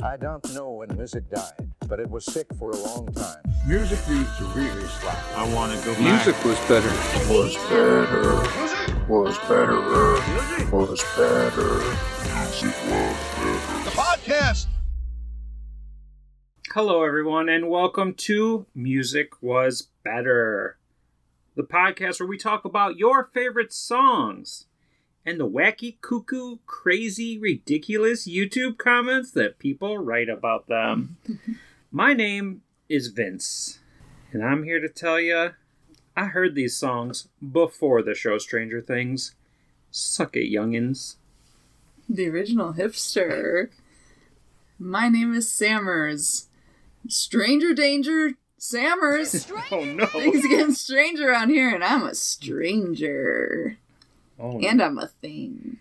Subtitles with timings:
[0.00, 3.42] I don't know when music died, but it was sick for a long time.
[3.66, 5.18] Music used to really slap.
[5.36, 6.24] I want to go back.
[6.24, 6.88] Music was better.
[7.28, 8.34] Was better.
[9.08, 9.80] Was better.
[10.70, 11.78] Was better.
[12.32, 13.84] Music was better.
[13.84, 14.66] The podcast.
[16.72, 20.78] Hello, everyone, and welcome to Music Was Better,
[21.56, 24.67] the podcast where we talk about your favorite songs
[25.24, 31.16] and the wacky, cuckoo, crazy, ridiculous YouTube comments that people write about them.
[31.90, 33.80] My name is Vince,
[34.32, 35.50] and I'm here to tell you
[36.16, 39.34] I heard these songs before the show Stranger Things.
[39.90, 41.16] Suck it, youngins.
[42.08, 43.68] The original hipster.
[44.78, 46.46] My name is Sammerz.
[47.08, 49.50] Stranger danger, Sammerz.
[49.70, 50.06] Oh no!
[50.06, 53.78] Things getting stranger around here, and I'm a stranger.
[54.38, 54.68] Oh, no.
[54.68, 55.78] And I'm a thing.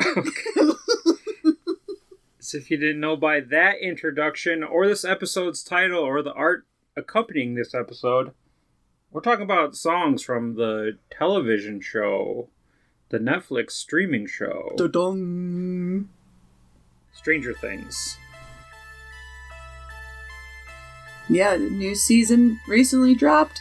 [2.48, 6.66] So if you didn't know by that introduction, or this episode's title, or the art
[6.96, 8.32] accompanying this episode,
[9.10, 12.48] we're talking about songs from the television show,
[13.10, 16.08] the Netflix streaming show, Da-dong.
[17.12, 18.16] Stranger Things.
[21.28, 23.60] Yeah, the new season recently dropped.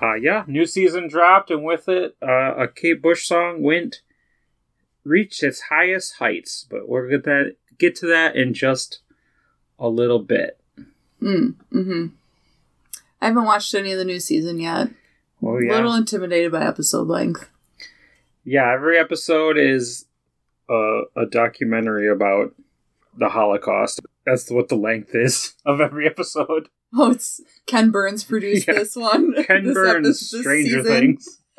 [0.00, 4.00] Uh, yeah, new season dropped, and with it, uh, a Kate Bush song went
[5.04, 6.66] reached its highest heights.
[6.70, 9.00] But we'll get that get to that in just
[9.78, 10.58] a little bit.
[11.20, 12.06] Mm, mm-hmm.
[13.20, 14.88] I haven't watched any of the new season yet.
[15.42, 17.48] Oh A little intimidated by episode length.
[18.44, 18.72] yeah.
[18.72, 20.06] Every episode is
[20.68, 22.54] a, a documentary about
[23.18, 24.00] the Holocaust.
[24.30, 26.68] That's what the length is of every episode.
[26.94, 28.74] Oh, it's Ken Burns produced Yeah.
[28.74, 29.34] this one.
[29.44, 30.84] Ken This Burns, epi- this Stranger season.
[30.84, 31.38] Things.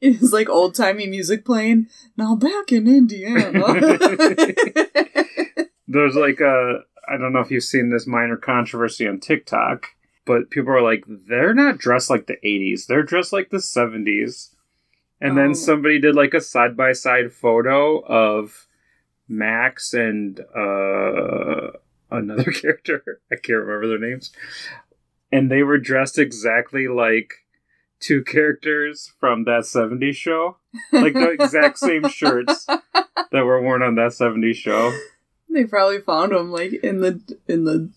[0.00, 1.86] it is like old timey music playing.
[2.16, 3.50] Now back in Indiana.
[5.86, 9.86] There's like a I don't know if you've seen this minor controversy on TikTok,
[10.26, 12.86] but people are like they're not dressed like the 80s.
[12.86, 14.50] They're dressed like the 70s.
[15.20, 15.34] And Oh.
[15.36, 18.66] then somebody did like a side by side photo of
[19.28, 21.70] Max and uh
[22.10, 23.20] another character.
[23.30, 24.32] I can't remember their names.
[25.30, 27.34] And they were dressed exactly like
[28.00, 30.56] two characters from that 70s show.
[30.92, 34.92] Like the exact same shirts that were worn on that 70s show.
[35.50, 37.90] they probably found them like in the in the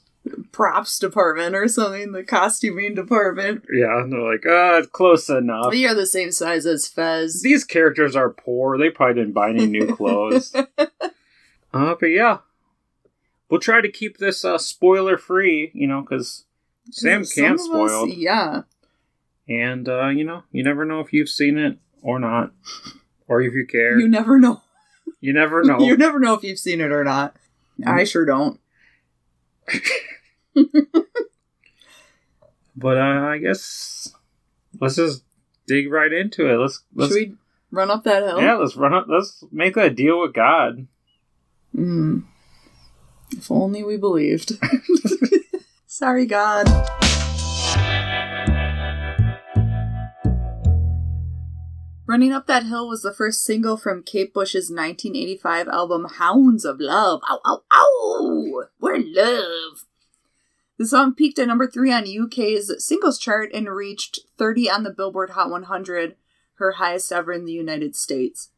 [0.51, 3.63] props department or something, the costuming department.
[3.73, 5.73] Yeah, and they're like, uh, close enough.
[5.73, 7.41] You're the same size as Fez.
[7.41, 8.77] These characters are poor.
[8.77, 10.53] They probably didn't buy any new clothes.
[11.73, 12.39] Uh, but yeah,
[13.49, 16.45] we'll try to keep this uh, spoiler free, you know, because
[16.89, 18.63] Sam can spoil, yeah.
[19.47, 22.51] and uh, you know, you never know if you've seen it or not,
[23.27, 23.99] or if you care.
[23.99, 24.61] You never know.
[25.23, 25.79] You never know.
[25.79, 27.35] You never know if you've seen it or not.
[27.85, 28.59] I sure don't.
[32.75, 34.11] but uh, I guess
[34.79, 35.23] let's just
[35.67, 36.57] dig right into it.
[36.57, 37.35] Let's let's Should we
[37.71, 38.41] run up that hill?
[38.41, 39.05] yeah, let's run up.
[39.07, 40.87] Let's make a deal with God.
[41.75, 42.23] Mm.
[43.31, 44.53] If only we believed.
[45.87, 46.67] Sorry, God.
[52.11, 56.81] Running Up That Hill was the first single from Kate Bush's 1985 album Hounds of
[56.81, 57.21] Love.
[57.29, 58.63] Ow, ow, ow!
[58.81, 59.85] We're in love.
[60.77, 64.89] The song peaked at number three on UK's singles chart and reached 30 on the
[64.91, 66.15] Billboard Hot 100,
[66.55, 68.49] her highest ever in the United States.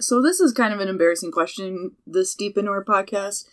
[0.00, 3.46] So this is kind of an embarrassing question this deep into our podcast.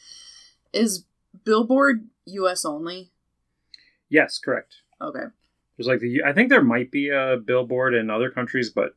[0.74, 1.06] Is
[1.44, 3.12] Billboard US only?
[4.09, 4.75] Yes, correct.
[5.00, 5.25] Okay.
[5.78, 8.96] There's like the I think there might be a billboard in other countries, but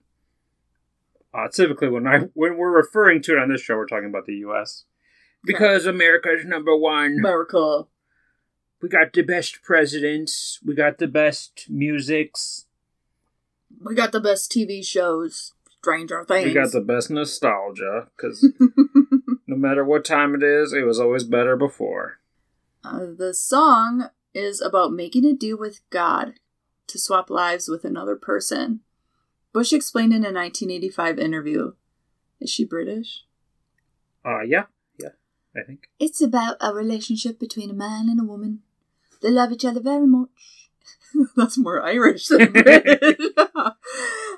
[1.33, 4.27] uh, typically when I when we're referring to it on this show, we're talking about
[4.27, 4.85] the U.S.
[5.45, 7.17] because America's number one.
[7.19, 7.85] America.
[8.83, 10.59] We got the best presidents.
[10.63, 12.67] We got the best musics.
[13.81, 15.55] We got the best TV shows.
[15.85, 16.47] Stranger Things.
[16.47, 18.47] We got the best nostalgia because
[19.47, 22.21] no matter what time it is, it was always better before.
[22.85, 26.35] uh, the song is about making a deal with God
[26.87, 28.81] to swap lives with another person.
[29.53, 31.73] Bush explained in a 1985 interview.
[32.41, 33.25] Is she British?
[34.25, 34.65] Uh yeah,
[34.99, 35.11] yeah,
[35.55, 35.89] I think.
[36.01, 38.61] It's about a relationship between a man and a woman.
[39.23, 40.71] They love each other very much.
[41.37, 43.17] That's more Irish than British.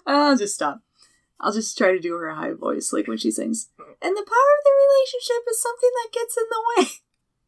[0.06, 0.82] I'll just stop.
[1.40, 3.68] I'll just try to do her high voice, like when she sings.
[3.78, 6.88] And the power of the relationship is something that gets in the way.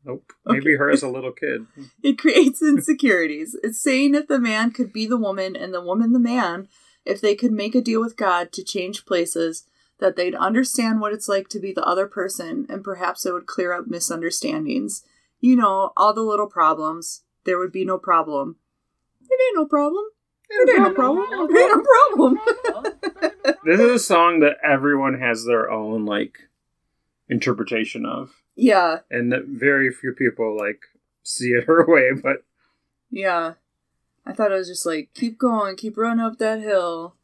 [0.05, 0.33] Nope.
[0.47, 1.67] Maybe her as a little kid.
[2.03, 3.57] It creates insecurities.
[3.63, 6.69] It's saying if the man could be the woman and the woman the man,
[7.05, 9.65] if they could make a deal with God to change places,
[9.99, 13.47] that they'd understand what it's like to be the other person and perhaps it would
[13.47, 15.03] clear up misunderstandings.
[15.41, 17.23] You know, all the little problems.
[17.45, 18.57] There would be no problem.
[19.23, 20.05] It ain't no problem.
[20.51, 21.27] It ain't no problem.
[21.51, 23.55] It ain't no problem.
[23.65, 26.49] This is a song that everyone has their own like
[27.29, 30.81] interpretation of, yeah, and that very few people like
[31.23, 32.11] see it her way.
[32.21, 32.45] But
[33.11, 33.55] yeah.
[34.29, 37.15] I thought it was just like, keep going, keep running up that hill.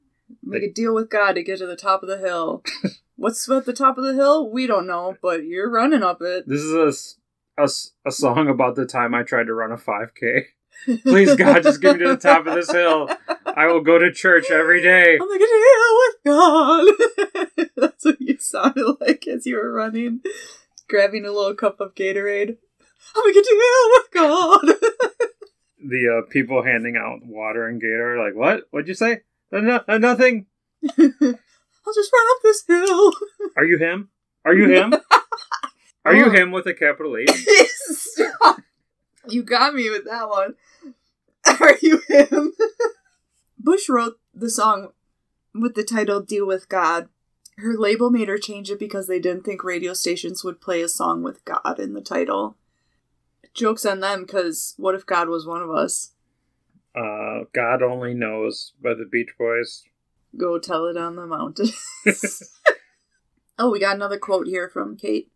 [0.42, 2.62] Make a deal with God to get to the top of the hill.
[3.16, 4.50] What's at the top of the hill?
[4.50, 6.48] We don't know, but you're running up it.
[6.48, 7.18] this is
[7.58, 7.68] a, a,
[8.06, 10.44] a song about the time I tried to run a 5K.
[11.02, 13.08] Please, God, just get me to the top of this hill.
[13.56, 15.18] I will go to church every day.
[15.20, 17.68] I'm like deal with God.
[17.76, 20.20] That's what you sounded like as you were running,
[20.88, 22.56] grabbing a little cup of Gatorade.
[23.16, 23.44] I'm like deal
[23.92, 24.74] with God.
[25.86, 28.62] The uh, people handing out water and Gator are like, "What?
[28.70, 29.20] What'd you say?
[29.52, 30.46] Uh, no, uh, nothing.
[30.82, 33.12] I'll just run up this hill.
[33.54, 34.08] Are you him?
[34.46, 34.94] Are you him?
[36.06, 37.30] Are you him with a capital H?
[37.30, 38.60] Stop.
[39.28, 40.54] You got me with that one.
[41.60, 42.52] Are you him?
[43.58, 44.88] Bush wrote the song
[45.54, 47.08] with the title Deal with God.
[47.58, 50.88] Her label made her change it because they didn't think radio stations would play a
[50.88, 52.56] song with God in the title.
[53.54, 56.12] Joke's on them, because what if God was one of us?
[56.94, 59.84] Uh, God only knows by the Beach Boys.
[60.36, 61.68] Go tell it on the mountain.
[63.58, 65.30] oh, we got another quote here from Kate.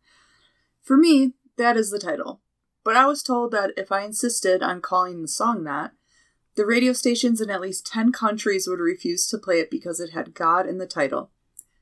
[0.82, 2.40] For me, that is the title.
[2.84, 5.92] But I was told that if I insisted on calling the song that,
[6.58, 10.10] the radio stations in at least 10 countries would refuse to play it because it
[10.10, 11.30] had God in the title.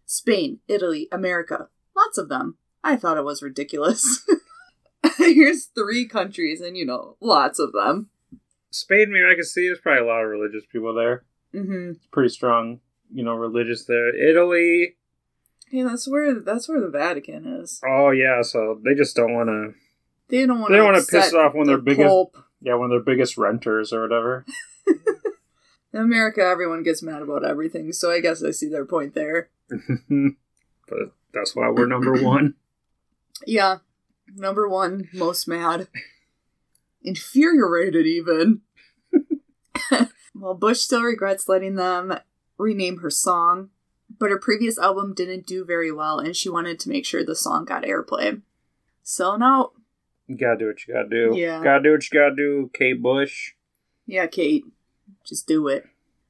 [0.05, 1.69] Spain, Italy, America.
[1.97, 2.59] Lots of them.
[2.85, 4.25] I thought it was ridiculous.
[5.17, 8.11] Here's three countries, and you know, lots of them.
[8.71, 11.25] Spain, maybe I can see there's probably a lot of religious people there.
[11.55, 11.93] Mm-hmm.
[11.97, 12.81] It's pretty strong,
[13.13, 14.15] you know, religious there.
[14.15, 14.97] Italy,
[15.71, 17.81] Hey, that's where that's where the Vatican is.
[17.85, 19.75] oh yeah, so they just don't want to.
[20.29, 22.37] They don't want They don't wanna piss off one of their biggest- Pope.
[22.61, 24.45] Yeah, one of their biggest renters or whatever.
[25.93, 29.51] In America, everyone gets mad about everything, so I guess I see their point there.
[29.69, 32.55] but that's why we're number one.
[33.47, 33.81] Yeah,
[34.35, 35.89] number one, most mad.
[37.03, 38.63] Infuriated, even.
[40.35, 42.19] well, Bush still regrets letting them
[42.57, 43.69] rename her song,
[44.19, 47.37] but her previous album didn't do very well, and she wanted to make sure the
[47.37, 48.41] song got airplay.
[49.03, 49.73] So now,
[50.29, 51.33] You gotta do what you gotta do.
[51.37, 51.63] Yeah.
[51.63, 53.53] Gotta do what you gotta do, Kate Bush.
[54.07, 54.65] yeah, Kate,
[55.25, 55.85] just do it.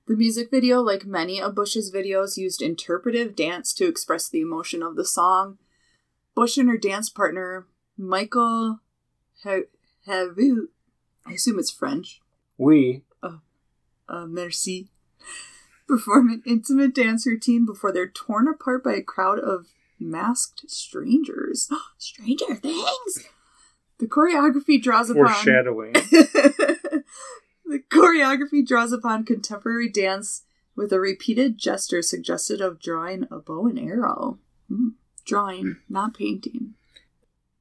[0.06, 4.82] The music video, like many of Bush's videos, used interpretive dance to express the emotion
[4.82, 5.58] of the song.
[6.34, 7.66] Bush and her dance partner,
[7.96, 8.80] Michael
[9.42, 9.62] Ha-
[10.06, 10.66] Havu,
[11.26, 12.20] I assume it's French,
[12.58, 13.02] We.
[13.22, 14.88] uh, merci,
[15.88, 19.66] perform an intimate dance routine before they're torn apart by a crowd of
[19.98, 21.68] masked strangers.
[21.98, 23.26] Stranger things!
[23.98, 25.26] The choreography draws upon.
[25.26, 25.92] Foreshadowing.
[25.92, 27.02] the
[27.90, 30.42] choreography draws upon contemporary dance
[30.74, 34.38] with a repeated gesture suggested of drawing a bow and arrow.
[34.68, 34.88] Hmm.
[35.24, 36.74] Drawing, not painting.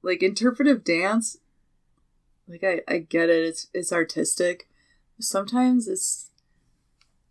[0.04, 1.38] Like interpretive dance,
[2.48, 4.68] like I, I get it, it's it's artistic.
[5.20, 6.30] Sometimes it's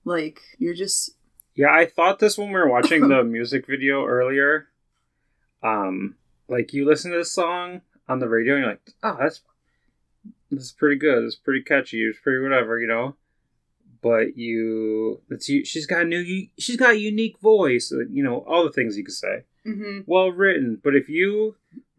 [0.04, 1.10] like you're just
[1.54, 4.68] Yeah, I thought this when we were watching the music video earlier.
[5.62, 6.16] Um,
[6.48, 9.40] like you listen to this song on the radio and you're like, oh, that's
[10.50, 11.24] this is pretty good.
[11.24, 12.02] It's pretty catchy.
[12.02, 13.16] It's pretty whatever, you know.
[14.02, 15.64] But you, it's you.
[15.64, 16.48] She's got a new.
[16.58, 17.90] She's got a unique voice.
[17.90, 19.44] You know all the things you could say.
[19.66, 20.00] mm-hmm.
[20.06, 20.80] Well written.
[20.82, 21.56] But if you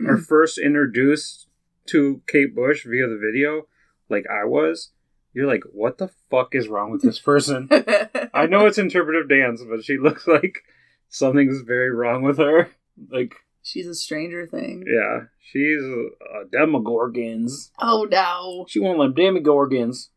[0.07, 1.47] are first introduced
[1.87, 3.67] to Kate Bush via the video,
[4.09, 4.91] like I was,
[5.33, 7.69] you're like, what the fuck is wrong with this person?
[8.33, 10.63] I know it's interpretive dance, but she looks like
[11.09, 12.69] something's very wrong with her.
[13.09, 13.35] Like,
[13.65, 14.83] she's a stranger thing.
[14.87, 16.05] yeah, she's a,
[16.41, 17.71] a demogorgons.
[17.79, 18.65] Oh no.
[18.69, 20.09] She won't let demogorgons.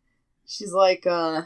[0.47, 1.43] She's like uh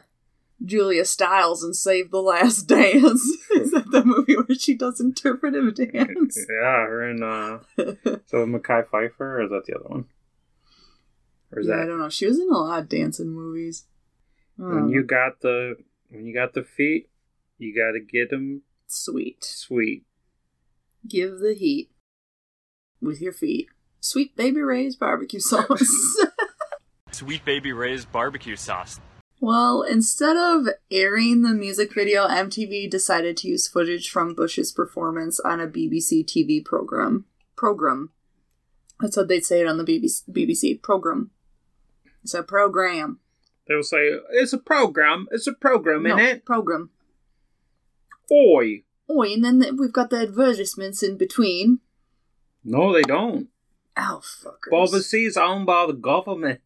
[0.65, 3.23] Julia Stiles in Save the Last Dance.
[3.53, 6.39] Is that the movie where she does interpretive dance?
[6.39, 7.59] Yeah, her and uh,
[8.27, 10.05] so Mackay Pfeiffer, or is that the other one?
[11.53, 12.09] Or is yeah, I don't know.
[12.09, 13.87] She was in a lot of dancing movies.
[14.57, 15.77] when you got the
[16.11, 17.09] when you got the feet,
[17.59, 19.45] you got to get them sweet.
[19.45, 20.05] sweet.
[21.09, 21.91] Give the heat
[23.03, 23.69] with your feet.
[24.01, 26.17] Sweet Baby Ray's barbecue sauce.
[27.13, 29.01] Sweet Baby Ray's barbecue sauce.
[29.41, 35.39] well, instead of airing the music video, MTV decided to use footage from Bush's performance
[35.41, 37.27] on a BBC TV program.
[37.57, 38.11] Program.
[39.01, 40.23] That's what they'd say it on the BBC.
[40.31, 41.31] BBC program.
[42.23, 43.19] It's a program.
[43.69, 45.27] They'll say it's a program.
[45.31, 46.45] It's a program no, in it.
[46.45, 46.91] program.
[48.33, 51.81] Oi, Oi, and then we've got the advertisements in between.
[52.65, 53.49] No, they don't.
[53.97, 54.71] Oh, fuckers.
[54.71, 56.61] Bulba C's owned by the government.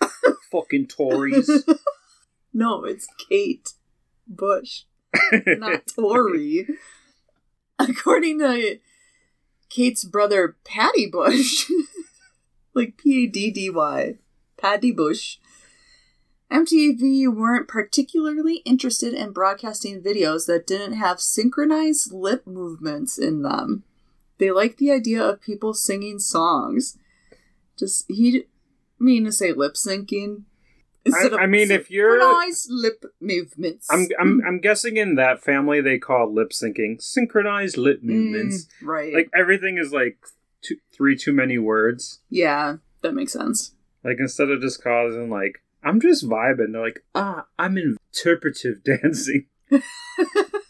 [0.50, 1.50] Fucking Tories.
[2.54, 3.72] No, it's Kate
[4.26, 4.82] Bush,
[5.32, 6.66] not Tory.
[7.78, 8.78] According to
[9.70, 11.70] Kate's brother, Paddy Bush,
[12.74, 14.16] like P A D D Y,
[14.58, 15.38] Paddy Bush,
[16.50, 23.84] MTV weren't particularly interested in broadcasting videos that didn't have synchronized lip movements in them.
[24.38, 26.98] They like the idea of people singing songs.
[27.78, 28.44] Just, he d-
[28.98, 30.42] mean to say lip syncing.
[31.04, 33.88] Instead I mean, if you're- synchronized lip movements.
[33.90, 38.66] I'm, I'm I'm guessing in that family they call lip syncing synchronized lip movements.
[38.82, 39.12] Mm, right.
[39.14, 40.18] Like everything is like
[40.62, 42.20] two, three too many words.
[42.30, 43.74] yeah, that makes sense.
[44.04, 49.46] Like instead of just causing like I'm just vibing, they're like ah I'm interpretive dancing.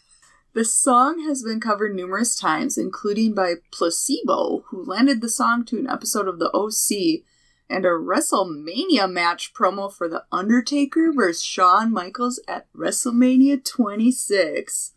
[0.53, 5.79] The song has been covered numerous times, including by Placebo, who landed the song to
[5.79, 7.23] an episode of The OC
[7.69, 14.91] and a WrestleMania match promo for The Undertaker versus Shawn Michaels at WrestleMania 26.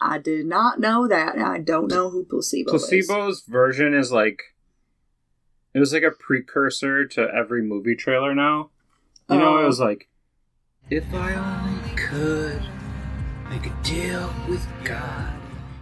[0.00, 1.34] I did not know that.
[1.34, 2.82] and I don't know who Placebo is.
[2.86, 4.40] Placebo's version is like
[5.74, 8.70] it was like a precursor to every movie trailer now.
[9.30, 9.66] You know, it Oh.
[9.66, 10.08] was like
[10.90, 12.62] if I only could
[13.52, 15.30] make a deal with God.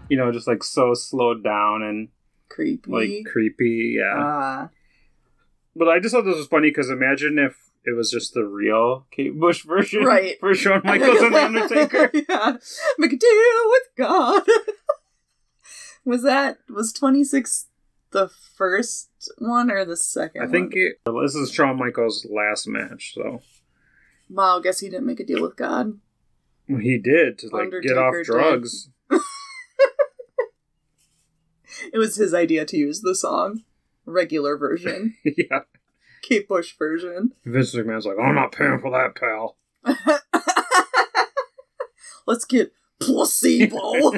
[0.08, 2.08] You know, just like so slowed down and
[2.48, 2.90] Creepy.
[2.90, 4.14] like creepy, yeah.
[4.16, 4.68] Ah.
[5.76, 9.06] But I just thought this was funny because imagine if it was just the real
[9.12, 10.36] Kate Bush version, Right.
[10.40, 12.10] For Shawn Michaels and The Undertaker.
[12.28, 12.56] yeah.
[12.98, 14.42] Make a deal with God.
[16.04, 17.66] was that was twenty six
[18.10, 20.42] the first one or the second?
[20.42, 23.42] I think it, this is Shawn Michaels' last match, so
[24.28, 26.00] Wow, guess he didn't make a deal with God.
[26.78, 28.88] He did to like get off drugs.
[31.92, 33.62] It was his idea to use the song,
[34.04, 35.60] regular version, yeah,
[36.22, 37.32] Kate Bush version.
[37.44, 39.56] Vince McMahon's like, I'm not paying for that, pal.
[42.26, 44.12] Let's get placebo.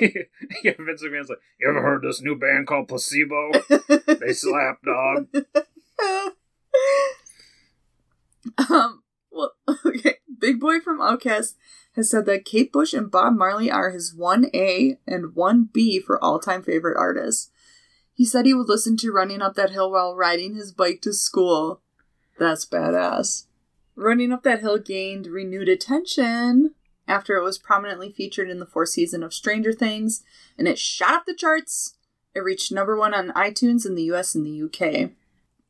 [0.00, 3.52] yeah, Vince McMahon's like, you ever heard this new band called Placebo?
[4.20, 5.28] they slap, dog.
[8.70, 9.52] um, well,
[9.86, 10.16] okay.
[10.42, 11.54] Big Boi from Outkast
[11.94, 16.40] has said that Kate Bush and Bob Marley are his 1A and 1B for all
[16.40, 17.52] time favorite artists.
[18.12, 21.12] He said he would listen to Running Up That Hill while riding his bike to
[21.12, 21.80] school.
[22.40, 23.44] That's badass.
[23.94, 26.74] Running Up That Hill gained renewed attention
[27.06, 30.24] after it was prominently featured in the fourth season of Stranger Things,
[30.58, 31.94] and it shot up the charts.
[32.34, 35.12] It reached number one on iTunes in the US and the UK.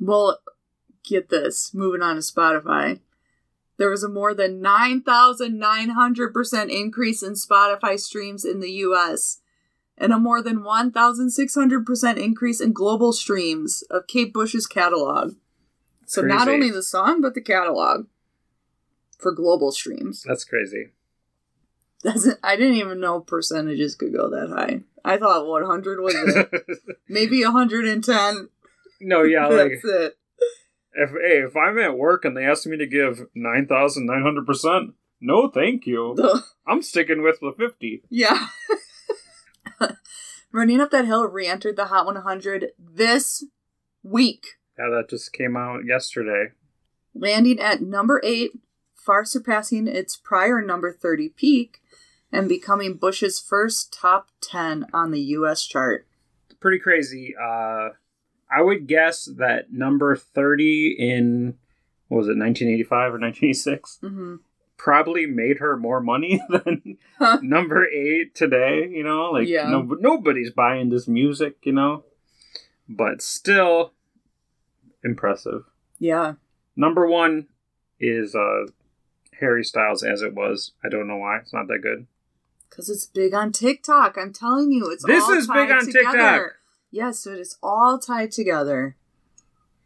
[0.00, 0.38] Well,
[1.04, 1.72] get this.
[1.74, 3.00] Moving on to Spotify.
[3.76, 9.40] There was a more than 9,900% increase in Spotify streams in the US
[9.96, 15.34] and a more than 1,600% increase in global streams of Kate Bush's catalog.
[16.06, 18.06] So not only the song, but the catalog
[19.18, 20.22] for global streams.
[20.26, 20.90] That's crazy.
[22.02, 24.80] Doesn't I didn't even know percentages could go that high.
[25.04, 26.50] I thought 100 was it.
[27.08, 28.48] Maybe 110.
[29.00, 30.18] no, yeah, like That's it.
[30.94, 34.22] If hey, if I'm at work and they ask me to give nine thousand nine
[34.22, 36.14] hundred percent, no, thank you.
[36.22, 36.42] Ugh.
[36.66, 38.02] I'm sticking with the fifty.
[38.10, 38.46] Yeah.
[40.52, 43.44] Running Up That Hill re entered the Hot 100 this
[44.04, 44.46] week,
[44.78, 46.52] Yeah, that just came out yesterday.
[47.12, 48.52] landing at number 8,
[48.94, 51.78] far surpassing its prior number 30 peak,
[52.30, 56.06] and becoming Bush's first top 10 on the US chart.
[56.60, 57.34] Pretty crazy.
[57.36, 57.88] Uh,
[58.56, 61.54] I would guess that number thirty in
[62.08, 64.36] what was it, 1985 or 1986, hmm
[64.76, 67.38] probably made her more money than Huh.
[67.42, 68.86] number eight today.
[68.90, 69.70] You know, like Yeah.
[69.70, 71.56] no, nobody's buying this music.
[71.62, 72.04] You know,
[72.88, 73.92] but still
[75.02, 75.64] impressive.
[75.98, 76.34] Yeah.
[76.76, 77.46] Number one
[78.00, 78.66] is uh,
[79.40, 80.72] Harry Styles, as it was.
[80.84, 82.06] I don't know why it's not that good.
[82.68, 84.16] Because it's big on TikTok.
[84.18, 85.92] I'm telling you, it's This is big on together.
[86.10, 86.52] TikTok.
[86.94, 88.94] Yes, it is all tied together.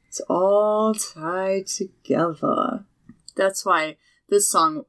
[0.08, 2.84] It's all tied together.
[3.34, 3.96] That's why
[4.28, 4.84] this song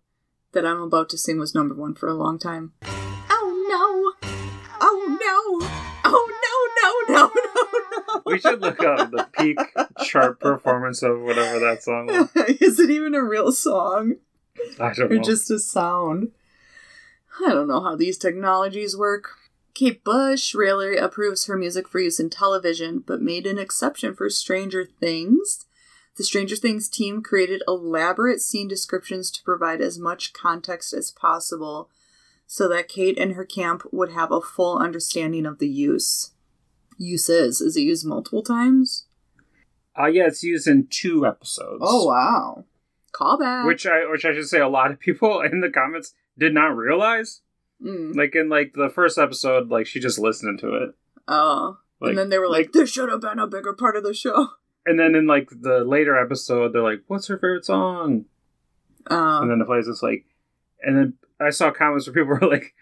[0.51, 2.73] that I'm about to sing was number one for a long time.
[2.83, 4.27] Oh no!
[4.81, 5.17] Oh
[5.61, 5.67] no!
[6.03, 7.15] Oh no!
[7.15, 7.15] No!
[7.15, 7.31] No!
[7.55, 8.13] No!
[8.15, 8.21] no.
[8.25, 9.57] We should look up the peak
[10.03, 12.29] chart performance of whatever that song was.
[12.59, 14.15] Is it even a real song?
[14.77, 15.23] I don't or know.
[15.23, 16.33] just a sound.
[17.47, 19.38] I don't know how these technologies work.
[19.79, 24.29] Kate Bush rarely approves her music for use in television, but made an exception for
[24.29, 25.67] Stranger Things.
[26.17, 31.89] The Stranger Things team created elaborate scene descriptions to provide as much context as possible
[32.45, 36.33] so that Kate and her camp would have a full understanding of the use.
[36.97, 37.61] Uses.
[37.61, 39.05] Is Is it used multiple times?
[39.97, 41.79] Uh, yeah, it's used in two episodes.
[41.79, 42.65] Oh, wow.
[43.13, 43.65] Callback.
[43.65, 46.75] Which I which I should say a lot of people in the comments did not
[46.75, 47.39] realize.
[47.83, 48.15] Mm.
[48.15, 50.89] Like in like the first episode, like she just listened to it.
[51.27, 51.77] Oh.
[51.99, 54.13] Like, and then they were like, this should have been a bigger part of the
[54.13, 54.49] show.
[54.85, 58.25] and then in like the later episode, they're like, "What's her favorite song?"
[59.07, 60.25] Um, And then it plays this like,
[60.81, 62.73] and then I saw comments where people were like,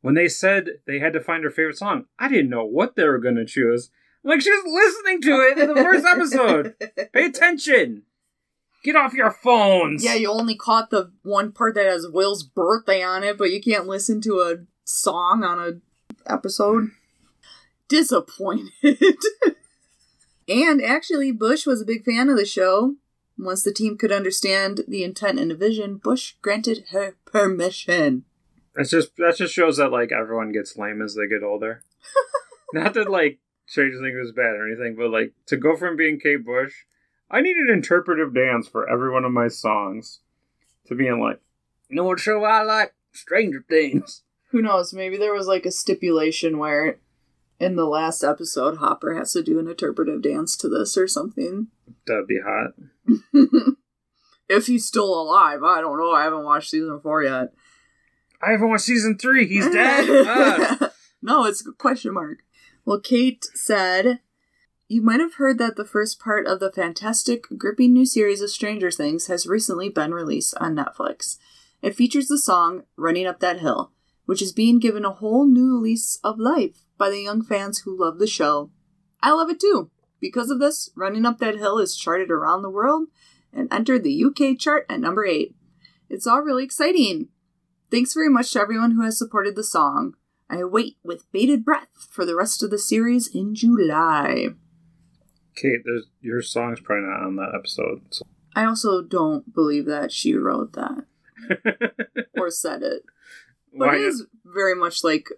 [0.00, 3.04] when they said they had to find her favorite song, I didn't know what they
[3.04, 3.90] were gonna choose.
[4.24, 6.74] I'm like she was listening to it in the first episode.
[7.12, 8.02] Pay attention.
[8.86, 10.04] Get off your phones.
[10.04, 13.60] Yeah, you only caught the one part that has Will's birthday on it, but you
[13.60, 16.92] can't listen to a song on a episode.
[17.88, 18.70] Disappointed.
[20.48, 22.94] and actually, Bush was a big fan of the show.
[23.36, 28.24] Once the team could understand the intent and the vision, Bush granted her permission.
[28.76, 31.82] That's just that just shows that like everyone gets lame as they get older.
[32.72, 36.20] Not that like Stranger Things was bad or anything, but like to go from being
[36.20, 36.84] Kate Bush,
[37.30, 40.20] I need an interpretive dance for every one of my songs
[40.86, 41.40] to being like,
[41.88, 42.94] you know what show I like?
[43.12, 44.22] Stranger Things.
[44.50, 44.92] Who knows?
[44.92, 46.98] Maybe there was like a stipulation where
[47.58, 51.68] in the last episode, Hopper has to do an interpretive dance to this or something.
[52.06, 52.72] That'd be hot.
[54.48, 56.12] if he's still alive, I don't know.
[56.12, 57.52] I haven't watched season four yet.
[58.42, 59.46] I haven't watched season three.
[59.46, 60.06] He's dead.
[60.28, 60.92] Ah.
[61.22, 62.38] no, it's a question mark.
[62.84, 64.20] Well, Kate said,
[64.88, 68.50] You might have heard that the first part of the fantastic, gripping new series of
[68.50, 71.38] Stranger Things has recently been released on Netflix.
[71.82, 73.90] It features the song Running Up That Hill,
[74.26, 78.00] which is being given a whole new lease of life by the young fans who
[78.00, 78.70] love the show.
[79.20, 79.90] I love it too.
[80.20, 83.08] Because of this, Running Up That Hill is charted around the world
[83.52, 85.52] and entered the UK chart at number 8.
[86.08, 87.30] It's all really exciting.
[87.90, 90.14] Thanks very much to everyone who has supported the song.
[90.48, 94.50] I wait with bated breath for the rest of the series in July.
[95.56, 98.02] Kate, there's your song's probably not on that episode.
[98.10, 98.26] So.
[98.54, 101.04] I also don't believe that she wrote that
[102.38, 103.02] or said it.
[103.72, 105.28] But Why it is very much like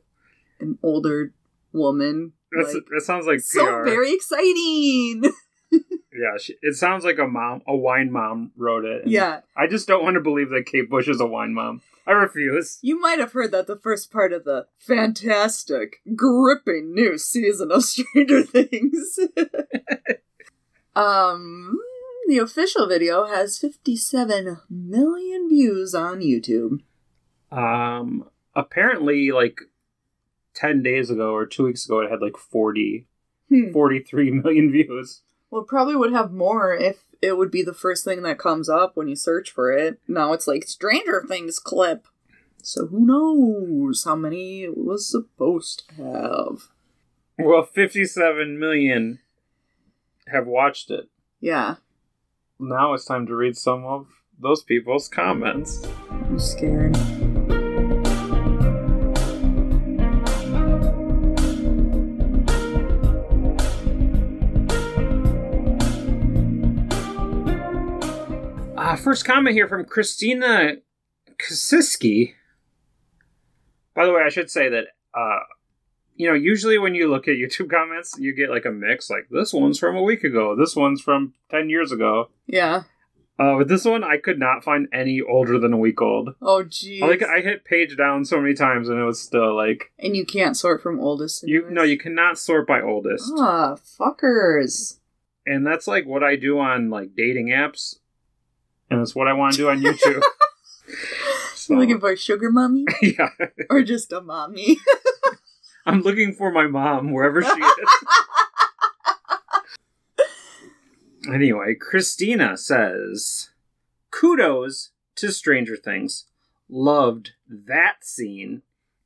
[0.61, 1.33] an older
[1.73, 2.33] woman.
[2.53, 5.33] That's, like, that sounds like so very exciting.
[6.19, 9.07] yeah, she, it sounds like a mom, a wine mom wrote it.
[9.07, 9.41] yeah.
[9.57, 11.83] I just don't want to believe that Kate Bush is a wine mom.
[12.07, 12.79] I refuse.
[12.81, 17.85] You might have heard that the first part of the fantastic, gripping new season of
[17.85, 19.19] Stranger Things.
[20.97, 21.79] um,
[22.27, 26.81] the official video has 57 million views on YouTube.
[27.51, 29.61] Um, apparently, like
[30.55, 33.07] ten days ago or two weeks ago, it had like 40,
[33.49, 33.71] Hmm.
[33.73, 35.23] 43 million views.
[35.51, 38.69] Well, it probably would have more if it would be the first thing that comes
[38.69, 39.99] up when you search for it.
[40.07, 42.07] Now it's like Stranger Things clip.
[42.63, 46.59] So who knows how many it was supposed to have?
[47.39, 49.21] Well, fifty-seven million
[50.27, 51.09] have watched it.
[51.41, 51.77] Yeah,
[52.59, 54.09] Now it's time to read some of
[54.39, 55.87] those people's comments.
[56.11, 56.97] I'm scared.
[69.09, 70.73] First comment here from Christina
[71.39, 72.35] Kasiski.
[73.95, 75.39] By the way, I should say that, uh,
[76.15, 79.09] you know, usually when you look at YouTube comments, you get like a mix.
[79.09, 82.29] Like this one's from a week ago, this one's from ten years ago.
[82.47, 82.83] Yeah.
[83.39, 86.35] Uh, with this one, I could not find any older than a week old.
[86.43, 87.01] Oh, geez.
[87.01, 90.27] Like I hit page down so many times, and it was still like and you
[90.27, 91.49] can't sort from oldest.
[91.49, 91.61] you.
[91.63, 91.73] newest?
[91.73, 94.99] No, you cannot sort by oldest, Ah, fuckers.
[95.47, 98.01] and that's like what I do on like dating apps,
[98.91, 100.23] and it's what I want to do on YouTube.
[101.55, 103.29] So, You looking for a sugar mommy yeah.
[103.69, 104.79] or just a mommy?
[105.87, 107.89] I'm looking for my mom wherever she is.
[111.31, 113.51] anyway, Christina says,
[114.11, 116.25] "Kudos to Stranger Things.
[116.71, 118.63] Loved that scene,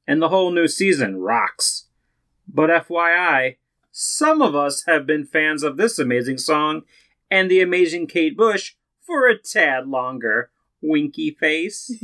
[0.06, 1.86] and the whole new season rocks.
[2.46, 3.56] But FYI,
[3.90, 6.82] some of us have been fans of this amazing song
[7.30, 10.50] and the amazing Kate Bush for a tad longer.
[10.80, 11.94] Winky face.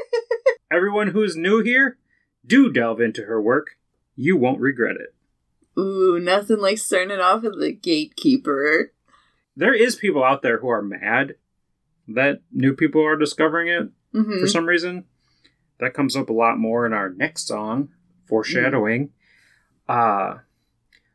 [0.70, 1.98] Everyone who's new here,
[2.46, 3.76] do delve into her work.
[4.14, 5.14] You won't regret it."
[5.78, 8.92] Ooh, nothing like starting off with the gatekeeper.
[9.56, 11.36] There is people out there who are mad
[12.08, 15.04] that new people are discovering it hmm for some reason.
[15.78, 17.90] That comes up a lot more in our next song,
[18.26, 19.10] foreshadowing.
[19.88, 20.38] Uh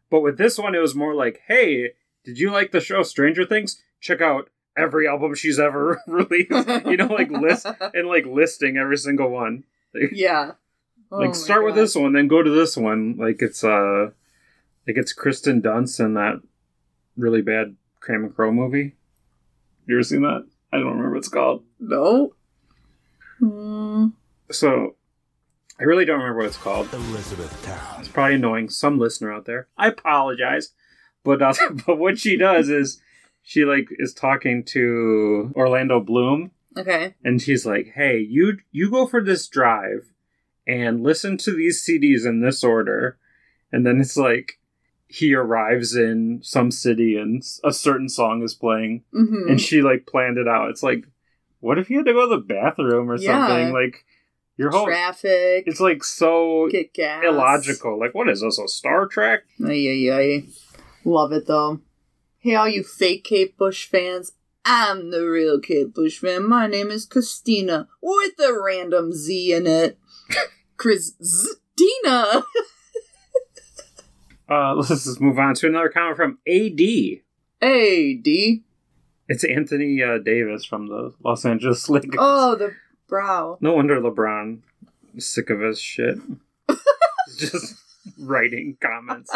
[0.09, 1.91] but with this one it was more like, "Hey,
[2.23, 3.83] did you like the show Stranger Things?
[3.99, 6.51] Check out every album she's ever released."
[6.85, 9.63] you know, like list and like listing every single one.
[10.11, 10.51] Yeah.
[11.11, 13.15] Oh like start with this one, then go to this one.
[13.17, 14.09] Like it's uh
[14.87, 16.41] like it's Kristen Dunst in that
[17.15, 18.95] really bad Cameron Crowe movie.
[19.87, 20.47] You ever seen that?
[20.73, 21.63] I don't remember what it's called.
[21.79, 22.33] No.
[23.39, 24.07] Hmm.
[24.51, 24.95] So
[25.79, 26.91] I really don't remember what it's called.
[26.93, 27.99] Elizabethtown.
[27.99, 29.67] It's probably annoying some listener out there.
[29.77, 30.71] I apologize,
[31.23, 31.53] but uh,
[31.85, 33.01] but what she does is
[33.47, 37.13] she like is talking to Orlando Bloom, Okay.
[37.23, 40.11] and she's like, "Hey, you you go for this drive
[40.67, 43.17] and listen to these CDs in this order,"
[43.71, 44.59] and then it's like
[45.07, 50.07] he arrives in some city and a certain song is playing, hmm and she like
[50.07, 50.71] planned it out.
[50.71, 51.05] It's like,
[51.59, 53.45] what if you had to go to the bathroom or Yeah.
[53.45, 53.71] something?
[53.71, 54.03] Like
[54.57, 55.65] your whole Traffic.
[55.67, 56.67] it's like so
[57.23, 57.99] illogical.
[57.99, 58.57] Like, what is this?
[58.57, 59.41] A Star Trek?
[59.63, 60.43] Ay, ay, ay.
[61.03, 61.79] Love it though.
[62.45, 64.33] Hey, all you fake Kate Bush fans.
[64.63, 66.47] I'm the real Kate Bush fan.
[66.47, 69.97] My name is Christina with a random Z in it.
[70.77, 72.43] Christina.
[74.47, 76.79] Uh, let's just move on to another comment from AD.
[77.63, 78.27] AD.
[79.27, 82.19] It's Anthony uh, Davis from the Los Angeles Lakers.
[82.19, 82.75] Oh, the
[83.07, 83.57] brow.
[83.59, 84.59] No wonder LeBron
[85.15, 86.19] is sick of his shit.
[87.39, 87.73] Just
[88.19, 89.31] writing comments.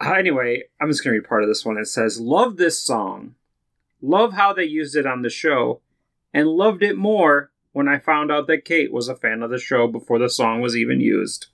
[0.00, 1.76] Uh, anyway, I'm just going to read part of this one.
[1.76, 3.34] It says, Love this song.
[4.00, 5.80] Love how they used it on the show.
[6.32, 9.58] And loved it more when I found out that Kate was a fan of the
[9.58, 11.46] show before the song was even used.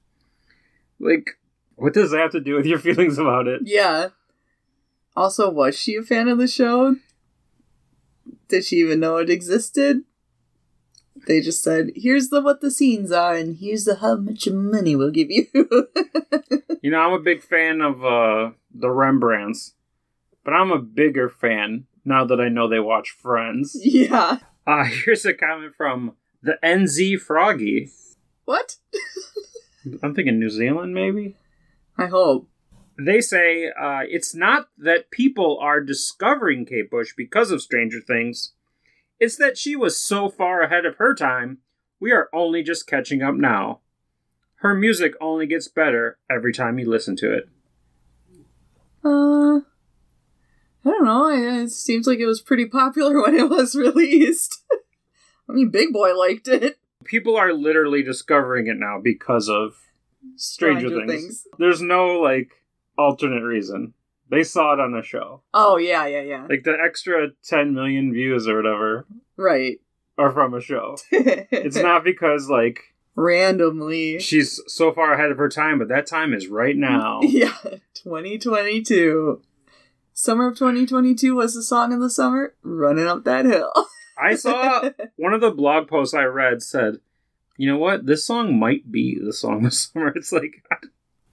[1.01, 1.39] Like,
[1.75, 3.63] what does that have to do with your feelings about it?
[3.65, 4.09] Yeah.
[5.17, 6.97] Also, was she a fan of the show?
[8.49, 10.03] Did she even know it existed?
[11.27, 14.95] They just said, "Here's the what the scenes are, and here's the how much money
[14.97, 15.47] we'll give you."
[16.83, 19.73] You know, I'm a big fan of uh, the Rembrandts,
[20.45, 23.77] but I'm a bigger fan now that I know they watch Friends.
[23.83, 24.39] yeah.
[24.69, 27.89] Uh, here's a comment from the NZ Froggy.
[28.47, 28.77] What?
[30.03, 31.37] I'm thinking New Zealand, maybe?
[31.97, 32.49] I hope.
[32.99, 38.55] They say uh, it's not that people are discovering Kate Bush because of Stranger Things,
[39.19, 41.59] it's that she was so far ahead of her time,
[42.01, 43.81] we are only just catching up now.
[44.57, 47.49] Her music only gets better every time you listen to it.
[49.05, 49.61] Uh,
[50.85, 51.29] I don't know.
[51.29, 54.65] It seems like it was pretty popular when it was released.
[55.49, 56.79] I mean, Big Boi liked it.
[57.05, 59.75] People are literally discovering it now because of
[60.35, 61.47] Stranger, Things.
[61.59, 62.51] There's no like
[62.99, 63.95] alternate reason.
[64.29, 65.43] They saw it on the show.
[65.55, 66.47] Oh yeah, yeah, yeah.
[66.49, 69.81] Like the extra 10 million views or whatever right.
[70.19, 70.97] are from a show.
[71.11, 72.81] It's not because like
[73.15, 74.19] randomly.
[74.19, 77.21] she's so far ahead of her time, but that time is right now.
[77.23, 77.57] Yeah,
[77.95, 79.43] 2022.
[80.13, 82.55] Summer of 2022 was the song of the summer.
[82.63, 83.73] Running up that hill.
[84.19, 86.97] I saw one of the blog posts I read said,
[87.59, 88.07] you know what?
[88.07, 90.09] This song might be the song of the summer.
[90.17, 90.65] It's like,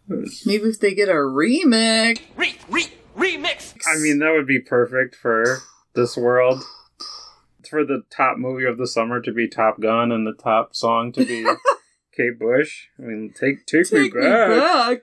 [0.07, 2.19] Maybe if they get a remix.
[2.35, 2.85] Re, re,
[3.17, 3.73] remix!
[3.87, 5.59] I mean, that would be perfect for
[5.93, 6.63] this world.
[7.69, 11.11] For the top movie of the summer to be Top Gun and the top song
[11.13, 11.43] to be
[12.15, 12.87] Kate Bush.
[12.99, 14.49] I mean, take take, Take me me back.
[14.49, 14.97] back.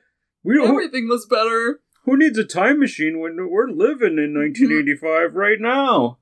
[0.44, 1.80] We don't, Everything was better.
[2.04, 4.64] who needs a time machine when we're living in mm-hmm.
[4.64, 6.18] 1985 right now?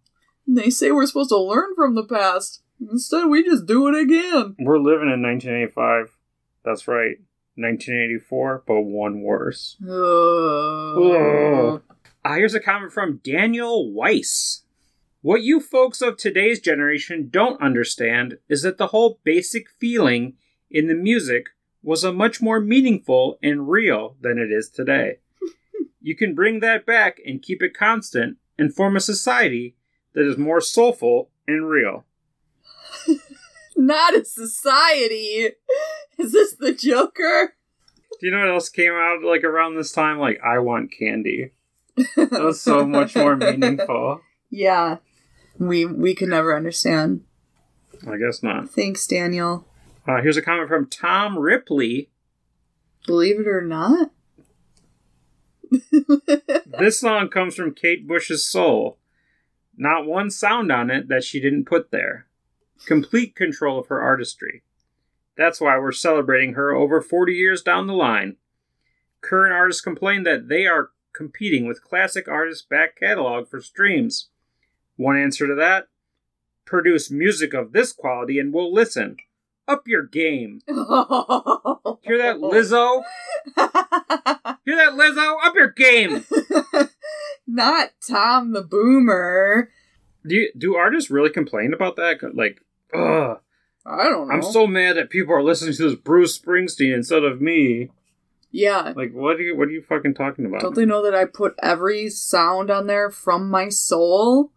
[0.47, 2.63] They say we're supposed to learn from the past.
[2.81, 4.57] Instead, we just do it again.
[4.59, 6.17] We're living in 1985.
[6.65, 7.17] That's right.
[7.59, 9.77] 1984, but one worse.
[9.87, 11.83] Oh.
[12.25, 14.63] Uh, here's a comment from Daniel Weiss.
[15.21, 20.35] What you folks of today's generation don't understand is that the whole basic feeling
[20.71, 21.47] in the music
[21.83, 25.19] was a much more meaningful and real than it is today.
[26.01, 29.77] you can bring that back and keep it constant and form a society
[30.15, 32.05] that is more soulful and real.
[33.77, 35.51] Not a society.
[36.25, 37.55] Is this the Joker?
[38.21, 40.19] Do you know what else came out like around this time?
[40.19, 41.53] Like I Want Candy.
[42.17, 44.21] That was so much more meaningful.
[44.51, 44.99] Yeah.
[45.59, 47.25] We we could never understand.
[48.07, 48.71] I guess not.
[48.71, 49.67] Thanks, Daniel.
[50.07, 52.11] Uh, here's a comment from Tom Ripley.
[53.07, 54.11] Believe it or not.
[56.79, 58.99] This song comes from Kate Bush's soul.
[59.77, 62.27] Not one sound on it that she didn't put there.
[62.87, 64.63] Complete control of her artistry.
[65.39, 68.37] That's why we're celebrating her over 40 years down the line.
[69.21, 74.31] Current artists complain that they are competing with classic artists' back catalog for streams.
[74.97, 75.87] One answer to that
[76.67, 79.17] produce music of this quality and we'll listen.
[79.69, 80.61] Up your game.
[80.67, 80.77] Hear
[82.19, 83.03] that, Lizzo?
[84.65, 85.37] Hear that, Lizzo?
[85.45, 86.25] Up your game.
[87.47, 89.71] Not Tom the Boomer.
[90.27, 92.19] Do you, do artists really complain about that?
[92.35, 92.61] Like,
[92.93, 93.41] ugh.
[93.87, 94.35] I don't know.
[94.35, 97.91] I'm so mad that people are listening to this Bruce Springsteen instead of me.
[98.51, 98.93] yeah.
[98.95, 100.61] Like, what are you what are you fucking talking about?
[100.61, 104.51] Don't they know that I put every sound on there from my soul?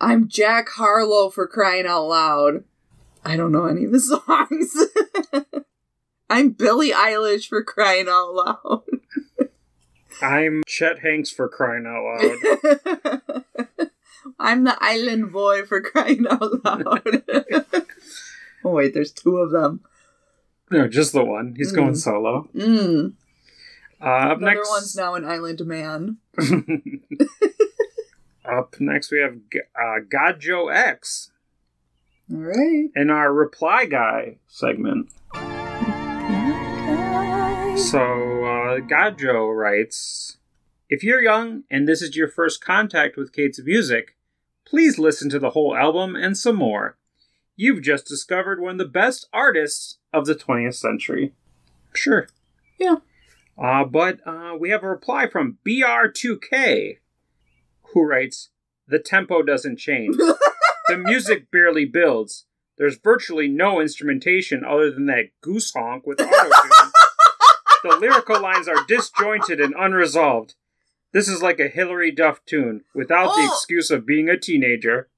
[0.00, 2.64] I'm Jack Harlow for crying out loud.
[3.24, 4.76] I don't know any of his songs.
[6.28, 8.82] I'm Billie Eilish for crying out loud.
[10.20, 13.44] I'm Chet Hanks for crying out loud.
[14.40, 17.22] I'm the island boy for crying out loud.
[18.64, 19.80] oh wait, there's two of them.
[20.70, 21.54] no, just the one.
[21.56, 21.96] He's going Mm.
[21.96, 22.48] solo.
[22.54, 23.12] Mm.
[24.00, 26.16] Uh, up next, one's now an island man.
[28.44, 30.40] up next we have G- uh, God
[30.72, 31.30] X
[32.30, 32.88] All right.
[32.96, 35.08] in our reply guy segment.
[37.78, 39.16] So, uh, God
[39.48, 40.36] writes
[40.88, 44.14] If you're young and this is your first contact with Kate's music,
[44.66, 46.96] please listen to the whole album and some more.
[47.56, 51.32] You've just discovered one of the best artists of the 20th century.
[51.94, 52.26] Sure.
[52.78, 52.96] Yeah.
[53.62, 56.98] Uh, but uh, we have a reply from BR2K,
[57.92, 58.48] who writes
[58.88, 60.16] The tempo doesn't change.
[60.88, 62.46] the music barely builds.
[62.78, 66.90] There's virtually no instrumentation other than that goose honk with autotune.
[67.84, 70.54] the lyrical lines are disjointed and unresolved.
[71.12, 73.52] This is like a Hilary Duff tune without the Oh.
[73.52, 75.10] excuse of being a teenager.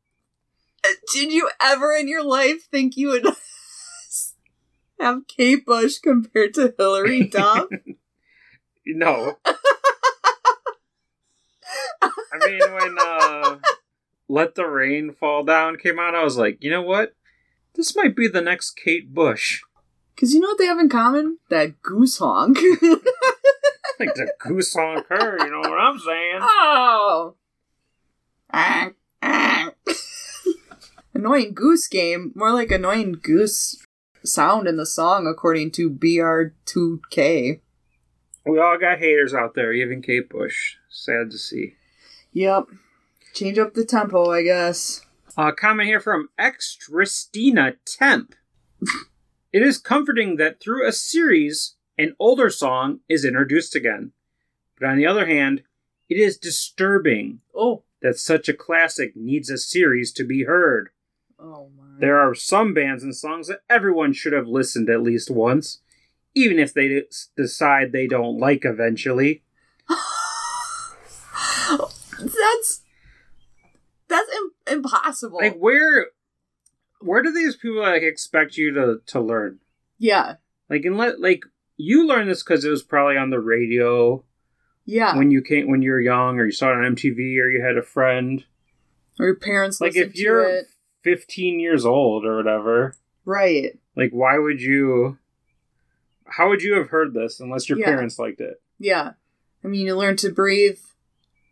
[1.13, 3.25] Did you ever in your life think you would
[5.01, 7.69] have Kate Bush compared to Hilary Duff?
[8.87, 9.39] No.
[12.03, 12.11] I
[12.47, 13.57] mean, when uh,
[14.29, 17.15] Let the Rain Fall Down came out, I was like, you know what?
[17.77, 19.63] This might be the next Kate Bush.
[20.15, 21.39] Because you know what they have in common?
[21.49, 22.59] That goose honk.
[23.99, 26.39] Like the goose honk her, you know what I'm saying?
[26.43, 27.37] oh.
[28.53, 29.54] Ank, ank.
[31.25, 32.33] Annoying goose game.
[32.35, 33.83] More like annoying goose
[34.25, 37.61] sound in the song, according to BR2K.
[38.47, 40.77] We all got haters out there, even Kate Bush.
[40.91, 41.75] Sad to see.
[42.33, 42.67] Yep.
[43.33, 45.01] Change up the tempo, I guess.
[45.37, 48.35] A comment here from Extristina Temp.
[49.53, 54.13] it is comforting that through a series, an older song is introduced again.
[54.79, 55.63] But on the other hand,
[56.11, 57.85] it is disturbing Oh.
[58.03, 60.91] that such a classic needs a series to be heard.
[61.45, 61.85] Oh my.
[62.01, 65.81] There are some bands and songs that everyone should have listened at least once,
[66.35, 67.03] even if they
[67.37, 69.43] decide they don't like eventually.
[72.19, 72.83] that's
[74.09, 75.39] that's Im- impossible.
[75.39, 76.07] Like where
[77.01, 79.59] where do these people like expect you to to learn?
[79.99, 80.35] yeah,
[80.71, 81.43] Like let like
[81.77, 84.25] you learned this because it was probably on the radio
[84.85, 85.17] yeah.
[85.17, 87.63] when you came when you were young, or you saw it on MTV, or you
[87.63, 88.45] had a friend.
[89.19, 90.67] or your parents Like if you're to it,
[91.05, 93.79] 15 years old or whatever, right?
[93.97, 95.19] like why would you?
[96.27, 97.87] How would you have heard this unless your Yeah.
[97.87, 98.61] parents liked it?
[98.79, 99.13] Yeah.
[99.63, 100.79] I mean, you learn to breathe,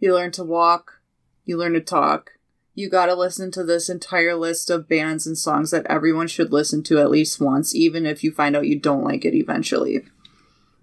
[0.00, 1.00] you learn to walk,
[1.44, 2.32] you learn to talk.
[2.74, 6.82] You gotta listen to this entire list of bands and songs that everyone should listen
[6.84, 9.98] to at least once, even if you find out you don't like it eventually.
[9.98, 10.02] I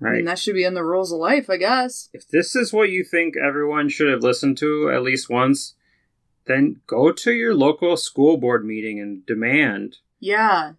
[0.05, 0.15] Right.
[0.17, 2.09] mean, that should be in the rules of life, I guess.
[2.13, 5.73] if this is what you think everyone should have listened to at least once,
[6.49, 10.73] then go to your local school board meeting and demand Yeah,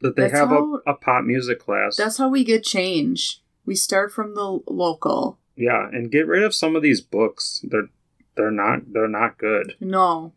[0.00, 1.96] that they That's have how- a, a pop music class.
[1.96, 3.40] that's how we get change.
[3.64, 5.38] We start from the local.
[5.56, 7.64] yeah, and get rid of some of these books.
[7.64, 7.88] They're
[8.36, 9.76] they're not they're not good.
[9.80, 10.34] No,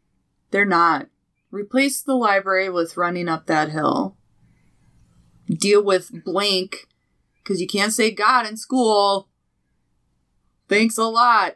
[0.51, 1.07] they're not.
[1.51, 4.15] Replace the library with running up that hill.
[5.49, 6.87] Deal with blank,
[7.43, 9.29] because you can't say God in school.
[10.69, 11.55] Thanks a lot,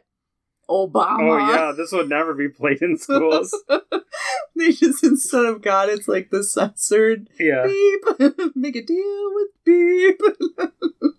[0.72, 1.18] Obama.
[1.20, 3.54] Oh yeah, this would never be played in schools.
[4.56, 7.66] they just, instead of God, it's like the censored yeah.
[7.66, 8.30] beep.
[8.56, 10.20] Make a deal with beep.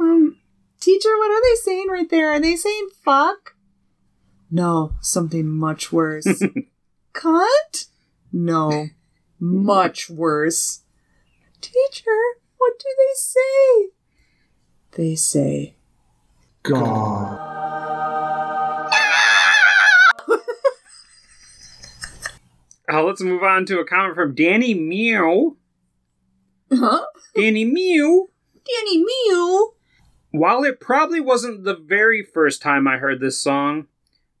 [0.00, 0.36] um,
[0.80, 2.32] teacher, what are they saying right there?
[2.32, 3.54] Are they saying fuck?
[4.50, 6.42] No, something much worse.
[7.14, 7.88] Cunt?
[8.32, 8.88] No,
[9.38, 10.82] much worse.
[11.60, 12.20] Teacher,
[12.58, 13.90] what do they say?
[14.92, 15.76] They say,
[16.62, 17.83] God.
[22.92, 25.56] Uh, let's move on to a comment from Danny Mew.
[26.72, 27.06] huh?
[27.34, 28.30] Danny Mew.
[28.54, 29.74] Danny Mew?
[30.30, 33.86] While it probably wasn't the very first time I heard this song,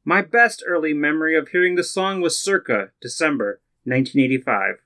[0.04, 4.76] my best early memory of hearing the song was circa December 1985.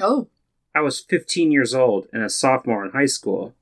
[0.00, 0.28] Oh,
[0.74, 3.54] I was 15 years old and a sophomore in high school.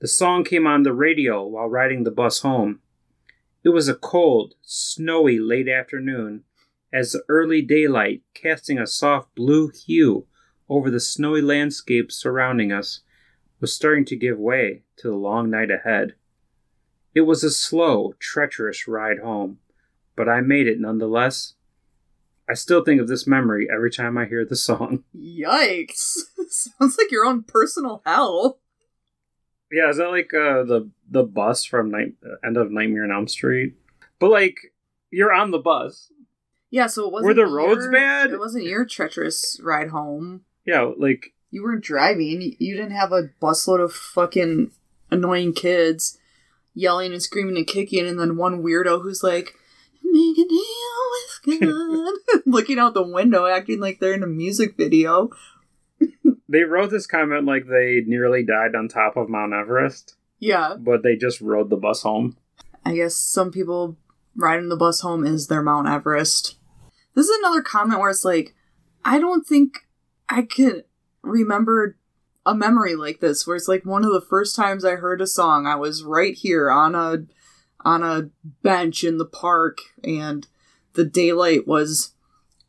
[0.00, 2.80] The song came on the radio while riding the bus home.
[3.64, 6.44] It was a cold, snowy late afternoon,
[6.92, 10.26] as the early daylight, casting a soft blue hue
[10.68, 13.00] over the snowy landscape surrounding us,
[13.60, 16.14] was starting to give way to the long night ahead.
[17.14, 19.58] It was a slow, treacherous ride home,
[20.16, 21.54] but I made it nonetheless.
[22.48, 25.04] I still think of this memory every time I hear the song.
[25.16, 26.16] yikes!
[26.48, 28.60] Sounds like your own personal hell.
[29.70, 33.28] Yeah, is that like uh, the the bus from night end of Nightmare on Elm
[33.28, 33.74] Street?
[34.18, 34.72] But like,
[35.10, 36.10] you're on the bus.
[36.70, 37.28] Yeah, so it wasn't.
[37.28, 38.30] Were the roads your- bad?
[38.30, 40.42] It wasn't your treacherous ride home.
[40.64, 42.40] Yeah, like You weren't driving.
[42.40, 44.70] You- You didn't have a busload of fucking
[45.10, 46.16] annoying kids
[46.74, 49.54] yelling and screaming and kicking, and then one weirdo who's like,
[50.04, 51.02] "Make a deal
[51.48, 55.30] with God," looking out the window, acting like they're in a music video.
[56.48, 61.02] they wrote this comment like they nearly died on top of Mount Everest, Yeah, but
[61.02, 62.36] they just rode the bus home.
[62.86, 63.96] I guess some people
[64.36, 66.56] riding the bus home is their Mount Everest.
[67.14, 68.54] This is another comment where it's like,
[69.04, 69.86] I don't think
[70.28, 70.84] I could
[71.22, 71.96] remember
[72.46, 75.26] a memory like this, where it's like one of the first times I heard a
[75.26, 77.24] song, I was right here on a
[77.82, 78.28] on a
[78.62, 80.46] bench in the park, and
[80.94, 82.14] the daylight was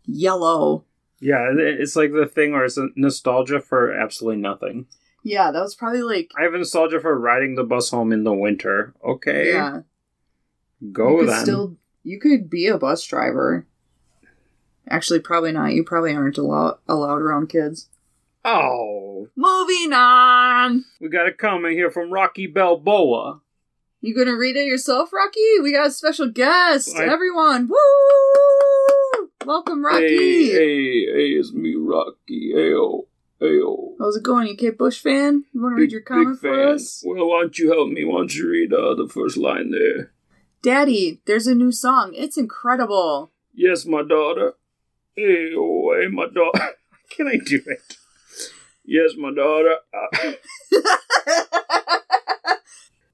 [0.06, 0.86] yellow.
[1.20, 4.88] Yeah, it's like the thing where it's a nostalgia for absolutely nothing.
[5.24, 8.34] Yeah, that was probably like I have nostalgia for riding the bus home in the
[8.34, 8.94] winter.
[9.04, 9.82] Okay, yeah.
[10.92, 11.44] go you could then.
[11.44, 13.68] still you could be a bus driver.
[14.92, 15.72] Actually, probably not.
[15.74, 17.88] You probably aren't allow- allowed around kids.
[18.44, 20.84] Oh, Moving on.
[21.00, 23.40] we got a comment here from Rocky Balboa.
[24.02, 25.60] You gonna read it yourself, Rocky?
[25.62, 26.94] We got a special guest.
[26.98, 29.30] I- Everyone, woo!
[29.46, 30.08] Welcome, Rocky.
[30.08, 32.52] Hey, hey, hey, it's me, Rocky.
[32.54, 33.06] Ayo,
[33.42, 33.94] ayo.
[34.00, 34.48] How's it going?
[34.48, 35.46] You Kate Bush fan?
[35.54, 37.02] You want to read your comment for us?
[37.06, 38.04] Well, why don't you help me?
[38.04, 40.12] Why don't you read uh, the first line there?
[40.62, 42.12] Daddy, there's a new song.
[42.16, 43.32] It's incredible.
[43.54, 44.54] Yes, my daughter.
[45.16, 46.76] Hey, oh, hey, my daughter.
[47.10, 47.98] Can I do it?
[48.86, 49.78] Yes, my daughter.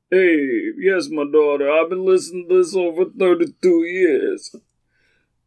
[0.10, 1.69] Hey, yes, my daughter.
[1.69, 4.55] I've been listening to this over 32 years.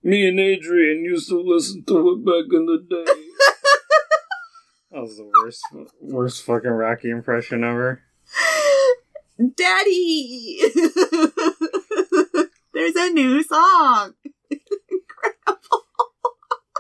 [0.03, 3.05] Me and Adrian used to listen to it back in the day.
[4.91, 5.65] that was the worst,
[6.03, 8.03] worst fucking Rocky impression ever.
[9.57, 10.61] Daddy,
[12.75, 14.13] there's a new song.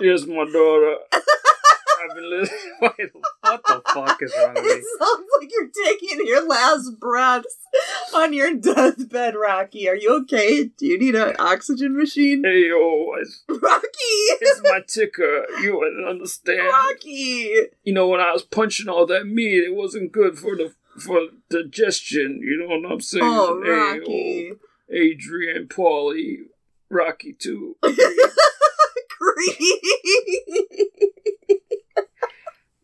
[0.00, 0.96] Yes, my daughter.
[1.12, 2.58] I've been listening.
[2.80, 3.10] Wait,
[3.42, 4.70] what the fuck is wrong with me?
[4.70, 7.56] It sounds like you're taking your last breaths
[8.14, 9.86] on your deathbed, Rocky.
[9.88, 10.64] Are you okay?
[10.64, 12.42] Do you need an oxygen machine?
[12.44, 13.86] Hey, yo, it's, Rocky!
[14.40, 15.44] it's my ticker.
[15.62, 16.68] You wouldn't understand.
[16.68, 17.52] Rocky!
[17.84, 21.20] You know, when I was punching all that meat, it wasn't good for the for
[21.50, 22.40] digestion.
[22.42, 23.24] You know what I'm saying?
[23.24, 24.52] Oh, Hey, Rocky.
[24.52, 24.56] oh,
[24.92, 26.36] Adrian, Paulie,
[26.88, 27.76] Rocky too.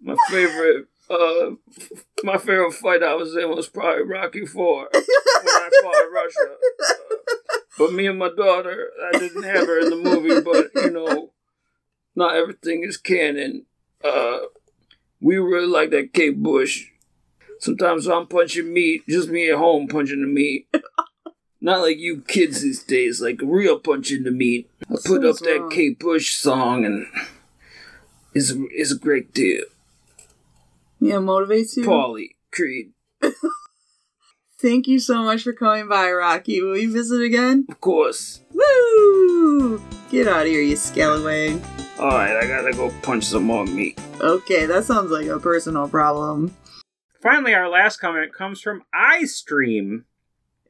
[0.01, 1.51] My favorite, uh,
[2.23, 6.55] my favorite fight I was in was probably Rocky Four when I fought Russia.
[6.55, 7.17] Uh,
[7.79, 11.33] but me and my daughter, I didn't have her in the movie, but you know,
[12.15, 13.67] not everything is canon.
[14.05, 14.39] Uh,
[15.21, 16.87] we really like that Kate Bush.
[17.59, 20.69] Sometimes I'm punching meat, just me at home punching the meat.
[21.61, 24.71] Not like you kids these days, like real punch in the meat.
[24.91, 25.71] I put up Sounds that wrong.
[25.71, 27.07] Kate Bush song and
[28.35, 29.65] it's, it's a great deal.
[31.01, 31.85] Yeah, motivates you.
[31.85, 32.93] Paulie, Creed,
[34.59, 36.63] Thank you so much for coming by, Rocky.
[36.63, 37.67] Will you visit again?
[37.69, 38.41] of course.
[38.53, 39.83] Woo!
[40.11, 41.61] Get out of here, you scallywag.
[41.99, 43.99] Alright, I gotta go punch some more meat.
[44.21, 46.55] Okay, that sounds like a personal problem.
[47.23, 50.05] Finally, our last comment comes from iStream.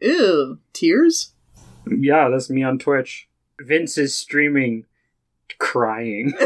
[0.01, 1.32] Ew, tears?
[1.86, 3.28] Yeah, that's me on Twitch.
[3.61, 4.84] Vince is streaming,
[5.59, 6.34] crying.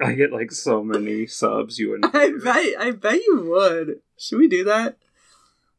[0.00, 1.78] I get like so many subs.
[1.78, 2.14] You wouldn't.
[2.14, 4.00] I bet I bet you would.
[4.18, 4.96] Should we do that?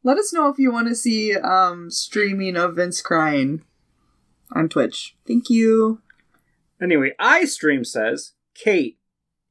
[0.04, 3.64] Let us know if you want to see um streaming of Vince crying
[4.52, 5.16] on Twitch.
[5.28, 6.02] Thank you.
[6.82, 8.98] Anyway, iStream says Kate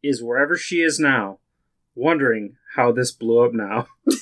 [0.02, 1.38] is wherever she is now,
[1.94, 3.86] wondering how this blew up now.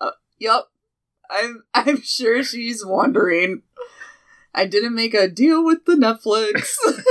[0.00, 0.64] Uh, yep,
[1.30, 3.62] I'm I'm sure she's wondering.
[4.54, 6.74] I didn't make a deal with the Netflix.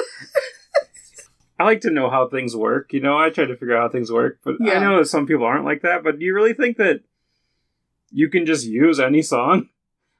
[1.59, 2.93] I like to know how things work.
[2.93, 5.27] You know, I try to figure out how things work, but I know that some
[5.27, 6.03] people aren't like that.
[6.03, 7.01] But do you really think that
[8.11, 9.69] you can just use any song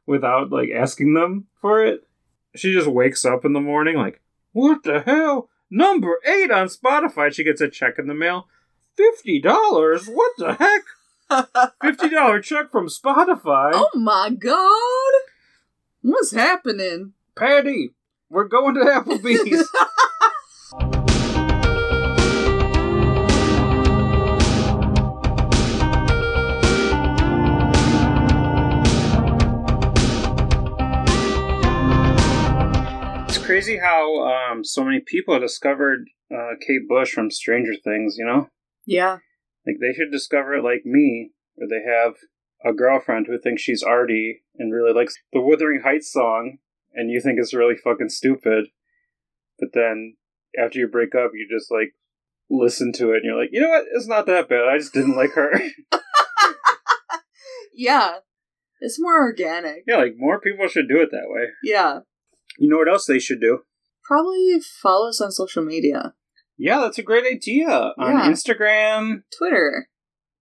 [0.06, 2.08] without like asking them for it?
[2.56, 5.50] She just wakes up in the morning like, "What the hell?
[5.70, 8.48] Number eight on Spotify." She gets a check in the mail,
[8.96, 10.08] fifty dollars.
[10.08, 10.84] What the heck?
[11.82, 13.72] Fifty dollar check from Spotify.
[13.74, 15.14] oh my god!
[16.02, 17.14] What's happening?
[17.36, 17.92] Paddy,
[18.30, 19.70] we're going to Applebee's.
[33.28, 38.26] it's crazy how um, so many people discovered uh, Kate Bush from Stranger Things, you
[38.26, 38.50] know?
[38.86, 39.18] Yeah.
[39.66, 42.16] Like, they should discover it like me, where they have
[42.66, 46.58] a girlfriend who thinks she's arty and really likes the Wuthering Heights song,
[46.94, 48.68] and you think it's really fucking stupid.
[49.60, 50.16] But then
[50.58, 51.94] after you break up, you just like
[52.50, 53.86] listen to it and you're like, you know what?
[53.94, 54.68] It's not that bad.
[54.68, 55.52] I just didn't like her.
[57.76, 58.18] Yeah.
[58.80, 59.84] It's more organic.
[59.88, 61.48] yeah, like more people should do it that way.
[61.64, 62.00] Yeah.
[62.60, 63.60] You know what else they should do?
[64.04, 66.14] Probably follow us on social media.
[66.58, 67.68] Yeah, that's a great idea.
[67.98, 68.30] On Yeah.
[68.30, 69.90] Instagram, Twitter,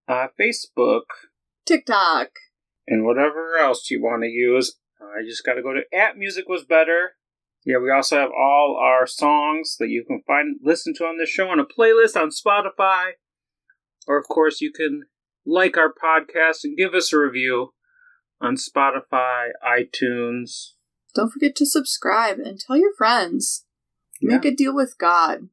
[0.07, 1.03] uh, Facebook,
[1.65, 2.29] TikTok.
[2.87, 4.77] and whatever else you want to use.
[5.01, 7.15] Uh, I just got to go to at music was better.
[7.65, 11.29] Yeah, we also have all our songs that you can find listen to on this
[11.29, 13.13] show on a playlist on Spotify.
[14.05, 15.03] Or of course you can
[15.45, 17.73] like our podcast and give us a review
[18.41, 20.71] on Spotify, iTunes.
[21.15, 23.65] Don't forget to subscribe and tell your friends.
[24.21, 25.49] Make a deal with God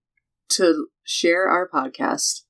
[0.51, 2.43] to share our podcast.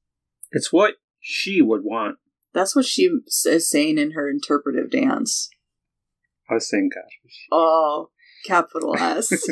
[0.52, 2.16] It's what she would want.
[2.52, 3.08] That's what she
[3.44, 5.48] is saying in her interpretive dance.
[6.48, 7.46] I was saying gosh.
[7.52, 8.10] Oh,
[8.44, 9.32] capital S.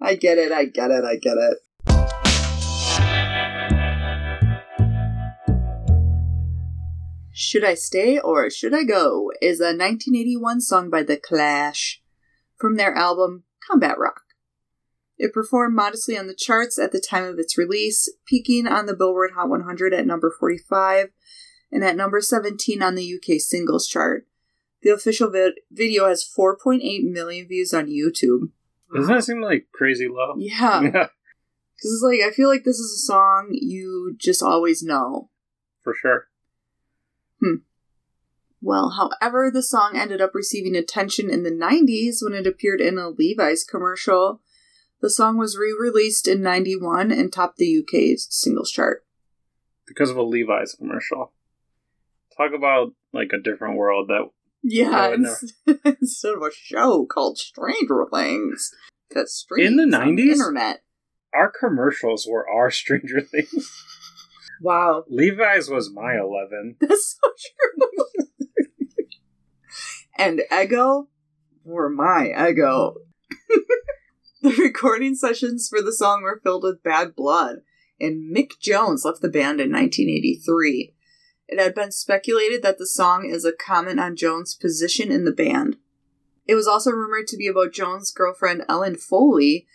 [0.00, 1.58] I get it, I get it, I get it.
[7.32, 12.02] Should I Stay or Should I Go is a 1981 song by The Clash
[12.56, 14.22] from their album Combat Rock.
[15.22, 18.96] It performed modestly on the charts at the time of its release, peaking on the
[18.96, 21.10] Billboard Hot 100 at number 45
[21.70, 24.26] and at number 17 on the UK singles chart.
[24.82, 28.48] The official vid- video has 4.8 million views on YouTube.
[28.94, 30.36] Doesn't that seem like crazy low?
[30.38, 34.82] Yeah, Yeah, because it's like I feel like this is a song you just always
[34.82, 35.28] know.
[35.84, 36.28] for sure.
[37.42, 37.56] Hmm.
[38.62, 38.90] Well,
[39.20, 43.10] however, the song ended up receiving attention in the 90s when it appeared in a
[43.10, 44.40] Levi's commercial.
[45.00, 49.04] The song was re released in 91 and topped the UK's singles chart.
[49.86, 51.32] Because of a Levi's commercial.
[52.36, 54.28] Talk about like a different world that
[54.62, 55.30] Yeah, no.
[55.30, 55.54] ins-
[56.00, 58.72] instead of a show called Stranger Things.
[59.10, 59.26] That
[59.56, 60.32] In the streams on 90s?
[60.32, 60.82] internet.
[61.34, 63.70] our commercials were our Stranger Things.
[64.62, 65.04] Wow.
[65.08, 66.76] Levi's was my 11.
[66.82, 68.46] That's so true.
[70.18, 71.08] and Ego
[71.64, 72.96] were my Ego.
[74.42, 77.56] the recording sessions for the song were filled with bad blood,
[78.00, 80.94] and Mick Jones left the band in 1983.
[81.48, 85.32] It had been speculated that the song is a comment on Jones' position in the
[85.32, 85.76] band.
[86.46, 89.66] It was also rumored to be about Jones' girlfriend Ellen Foley,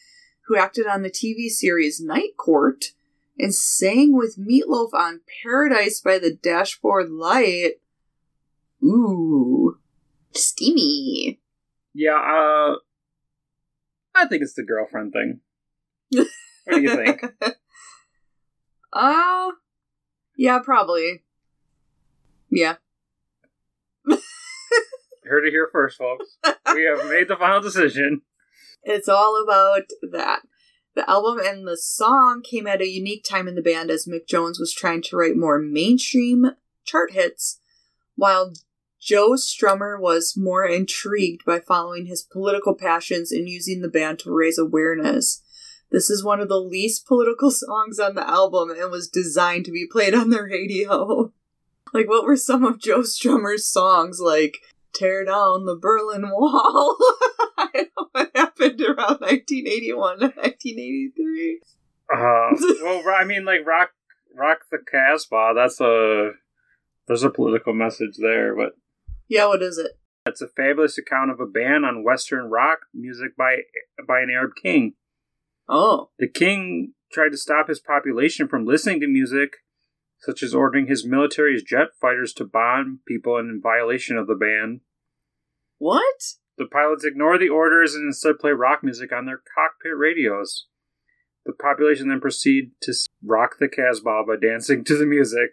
[0.47, 2.85] who acted on the TV series Night Court
[3.37, 7.73] and sang with Meat Loaf on Paradise by the Dashboard Light.
[8.83, 9.77] Ooh.
[10.31, 11.39] Steamy.
[11.93, 12.77] Yeah, uh
[14.15, 15.41] I think it's the girlfriend thing.
[16.11, 16.27] What
[16.75, 17.23] do you think?
[18.97, 19.51] Uh,
[20.37, 21.25] yeah, probably.
[22.49, 22.75] Yeah.
[24.07, 26.37] Heard it here first, folks.
[26.73, 28.21] We have made the final decision.
[28.83, 29.81] It's all about
[30.13, 30.43] that.
[30.95, 34.27] The album and the song came at a unique time in the band as Mick
[34.27, 36.51] Jones was trying to write more mainstream
[36.85, 37.59] chart hits,
[38.15, 38.53] while
[39.05, 44.33] Joe Strummer was more intrigued by following his political passions and using the band to
[44.33, 45.43] raise awareness.
[45.91, 49.71] This is one of the least political songs on the album and was designed to
[49.71, 51.31] be played on the radio.
[51.93, 54.19] Like, what were some of Joe Strummer's songs?
[54.19, 54.57] Like,
[54.93, 56.97] Tear Down the Berlin Wall.
[57.57, 61.61] I don't know what happened around 1981 to 1983.
[62.11, 62.49] Uh,
[62.83, 63.91] well, I mean, like rock,
[64.33, 65.53] rock the Casbah.
[65.55, 66.31] That's a
[67.07, 68.73] there's a political message there, but
[69.27, 69.91] Yeah, what is it?
[70.25, 73.57] it's a fabulous account of a ban on Western rock music by
[74.07, 74.93] by an Arab king.
[75.69, 76.09] Oh.
[76.19, 79.57] The king tried to stop his population from listening to music,
[80.19, 84.81] such as ordering his military's jet fighters to bomb people in violation of the ban.
[85.77, 86.21] What?
[86.57, 90.67] The pilots ignore the orders and instead play rock music on their cockpit radios.
[91.45, 95.51] The population then proceed to rock the Casbah by dancing to the music.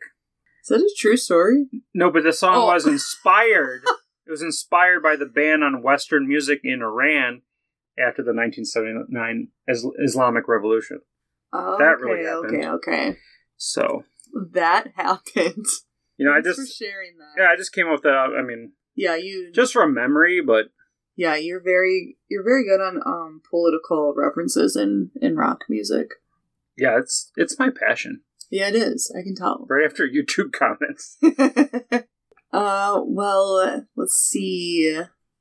[0.63, 1.67] Is that a true story?
[1.95, 2.67] No, but the song Oh.
[2.67, 3.83] was inspired.
[4.27, 7.43] it was inspired by the ban on Western music in Iran
[7.99, 11.01] after the 1979 Islamic Revolution.
[11.53, 12.65] Oh, That okay, really happened.
[12.65, 13.19] okay, okay.
[13.57, 14.05] So,
[14.53, 15.67] That happened.
[16.17, 17.43] you know, I just for sharing that.
[17.43, 18.35] yeah, I just came up with that.
[18.39, 20.67] I mean, yeah, you just from memory, but
[21.17, 26.09] yeah, you're very you're very good on um political references in in rock music.
[26.77, 28.23] yeah, it's it's my passion.
[28.53, 29.11] Yeah, it is.
[29.19, 29.67] I can tell.
[29.69, 31.17] Right after YouTube comments.
[32.53, 35.01] uh, well, let's see.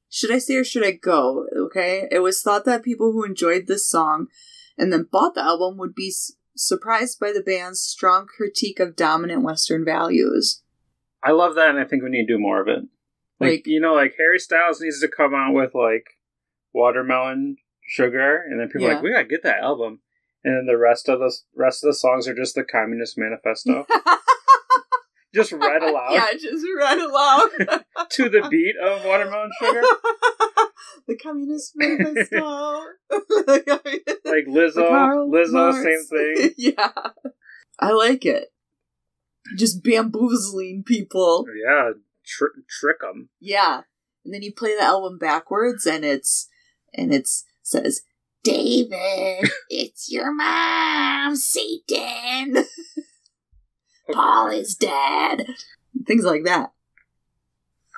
[0.09, 1.45] Should I say or should I go?
[1.65, 2.07] Okay.
[2.09, 4.27] It was thought that people who enjoyed this song
[4.77, 8.95] and then bought the album would be s- surprised by the band's strong critique of
[8.95, 10.63] dominant Western values.
[11.23, 12.79] I love that, and I think we need to do more of it.
[13.39, 16.05] Like, Like- you know, like Harry Styles needs to come out with like
[16.73, 19.99] watermelon sugar, and then people are like, we gotta get that album.
[20.43, 23.85] And then the rest of the rest of the songs are just the Communist Manifesto,
[25.35, 27.49] just read aloud yeah, just read aloud.
[28.09, 29.81] to the beat of Watermelon Sugar.
[31.07, 32.83] the Communist Manifesto.
[34.25, 35.83] Like Lizzo, Lizzo, Marx.
[35.83, 36.53] same thing.
[36.57, 36.91] yeah.
[37.79, 38.51] I like it.
[39.57, 41.45] Just bamboozling people.
[41.65, 41.91] Yeah,
[42.25, 43.29] tr- trick them.
[43.39, 43.81] Yeah.
[44.23, 46.47] And then you play the album backwards and it's
[46.93, 48.01] and it's says
[48.43, 52.65] David, it's your mom, Satan.
[54.11, 55.45] Paul is dead.
[56.07, 56.71] Things like that.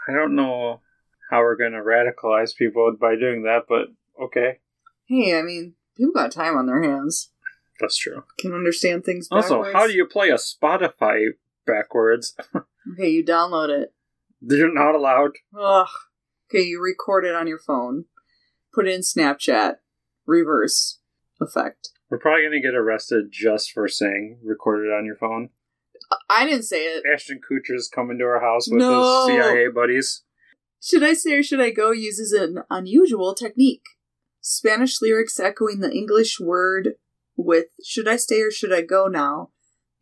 [0.07, 0.81] I don't know
[1.29, 3.87] how we're gonna radicalize people by doing that, but
[4.21, 4.59] okay,
[5.05, 7.31] Hey, I mean, people got time on their hands.
[7.79, 8.23] that's true.
[8.39, 9.51] Can understand things backwards.
[9.51, 11.27] Also, how do you play a Spotify
[11.65, 12.35] backwards?
[12.95, 13.93] Okay, you download it.
[14.41, 15.31] They're not allowed.
[15.57, 15.87] Ugh.
[16.51, 18.05] Okay, you record it on your phone.
[18.73, 19.75] Put it in Snapchat.
[20.25, 20.99] Reverse
[21.41, 21.89] effect.
[22.09, 25.49] We're probably gonna get arrested just for saying recorded on your phone.
[26.29, 27.03] I didn't say it.
[27.11, 29.27] Ashton Kutcher's coming to our house with No.
[29.27, 30.23] his CIA buddies.
[30.81, 33.83] Should I say or should I go uses an unusual technique.
[34.41, 36.95] Spanish lyrics echoing the English word
[37.35, 39.51] with should I stay or should I go now,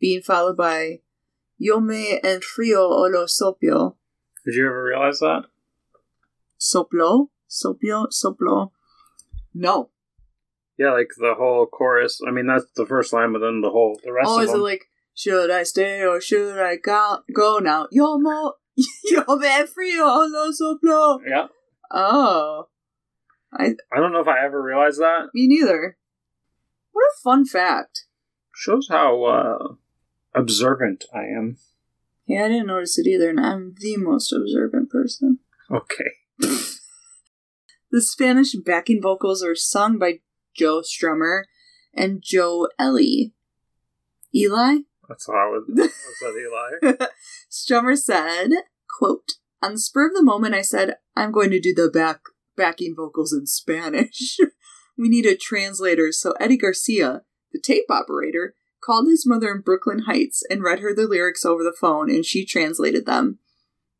[0.00, 1.00] being followed by
[1.56, 3.94] yo me enfrio o lo sopio.
[4.44, 5.44] Did you ever realize that?
[6.58, 7.28] Soplo?
[7.48, 8.06] Sopio?
[8.12, 8.72] Soplo?
[9.54, 9.90] No.
[10.78, 12.20] Yeah, like the whole chorus.
[12.26, 14.50] I mean, that's the first line, but then the whole the rest Oh, of is
[14.54, 17.88] it like should I stay or should I go, go now?
[17.90, 18.54] Yo mo
[19.04, 21.18] yo me enfrio o lo soplo.
[21.28, 21.46] yeah,
[21.92, 22.68] Oh.
[23.54, 25.26] I don't know if I ever realized that.
[25.34, 25.98] Me neither.
[26.92, 28.06] What a fun fact.
[28.54, 29.74] Shows how uh,
[30.34, 31.58] observant I am.
[32.26, 35.40] Yeah, I didn't notice it either, and I'm the most observant person.
[35.70, 36.12] Okay.
[37.90, 40.20] The Spanish backing vocals are sung by
[40.54, 41.44] Joe Strummer
[41.94, 43.32] and Joe Ellie.
[44.34, 44.78] Eli?
[45.08, 45.64] That's how I would.
[45.68, 47.06] What's that, Eli?
[47.50, 48.50] Strummer said,
[48.98, 49.32] quote,
[49.62, 52.20] On the spur of the moment, I said, I'm going to do the back
[52.56, 54.38] backing vocals in Spanish.
[54.98, 57.22] we need a translator, so Eddie Garcia,
[57.52, 61.62] the tape operator, called his mother in Brooklyn Heights and read her the lyrics over
[61.62, 63.38] the phone, and she translated them.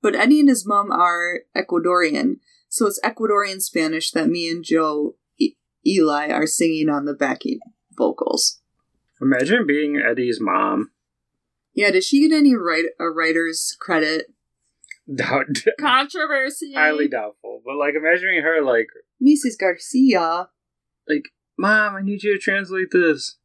[0.00, 2.36] But Eddie and his mom are Ecuadorian,
[2.68, 5.14] so it's Ecuadorian Spanish that me and Joe
[5.86, 7.60] Eli are singing on the backing
[7.96, 8.60] vocals.
[9.20, 10.90] Imagine being Eddie's mom.
[11.74, 14.26] Yeah, did she get any write- a writer's credit?
[15.12, 15.46] Doubt,
[15.80, 16.74] Controversy.
[16.74, 17.60] highly doubtful.
[17.64, 18.88] But like, imagining her like,
[19.22, 19.58] Mrs.
[19.58, 20.48] Garcia.
[21.08, 21.24] like,
[21.58, 23.36] Mom, I need you to translate this.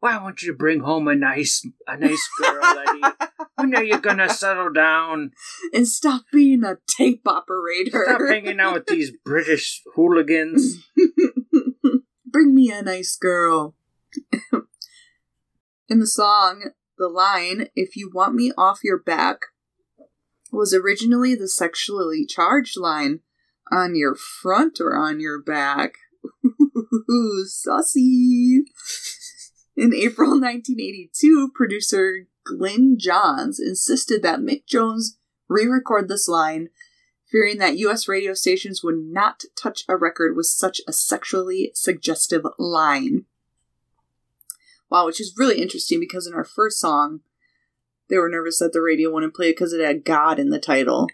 [0.00, 3.14] Why won't you bring home a nice, a nice girl, Eddie?
[3.56, 5.30] When are you gonna settle down?
[5.72, 8.04] and stop being a tape operator.
[8.06, 10.84] Stop hanging out with these British hooligans.
[12.34, 13.76] Bring me a nice girl.
[15.88, 19.38] In the song, the line, if you want me off your back,
[20.50, 23.20] was originally the sexually charged line,
[23.70, 25.92] on your front or on your back.
[26.44, 28.64] Ooh, saucy.
[29.76, 35.18] In April 1982, producer Glyn Johns insisted that Mick Jones
[35.48, 36.70] re record this line,
[37.34, 38.06] fearing that U.S.
[38.06, 43.24] radio stations would not touch a record with such a sexually suggestive line.
[44.88, 47.22] Wow, which is really interesting because in our first song,
[48.08, 50.60] they were nervous that the radio wouldn't play it because it had God in the
[50.60, 51.08] title.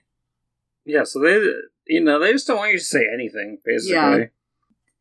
[0.84, 1.38] Yeah, so they,
[1.86, 3.94] you know, they just don't want you to say anything, basically.
[3.94, 4.24] Yeah.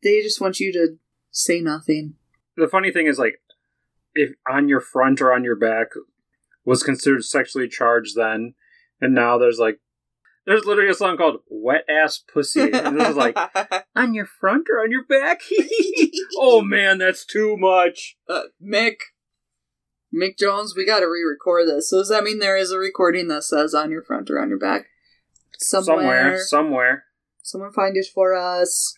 [0.02, 0.96] They just want you to
[1.30, 2.14] say nothing.
[2.56, 3.42] The funny thing is, like,
[4.14, 5.88] if on your front or on your back
[6.64, 8.54] was considered sexually charged then,
[9.02, 9.80] and now there's like,
[10.46, 13.36] There's literally a song called "Wet Ass Pussy," and this is like
[13.96, 15.40] on your front or on your back.
[16.36, 18.16] oh man, that's too much.
[18.28, 18.96] uh, Mick.
[20.12, 21.90] Mick Jones, we gotta re record this.
[21.90, 24.48] So does that mean there is a recording that says on your front or on
[24.48, 24.86] your back?
[25.58, 25.94] Somewhere.
[25.96, 27.04] Somewhere, somewhere.
[27.42, 28.94] Someone find it for us.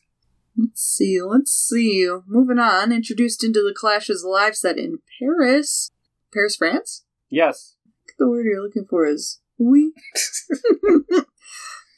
[0.56, 2.08] Let's see, let's see.
[2.26, 5.90] Moving on, introduced into the Clash's live set in Paris.
[6.32, 7.04] Paris, France?
[7.30, 7.76] Yes.
[8.18, 9.92] The word you're looking for is we.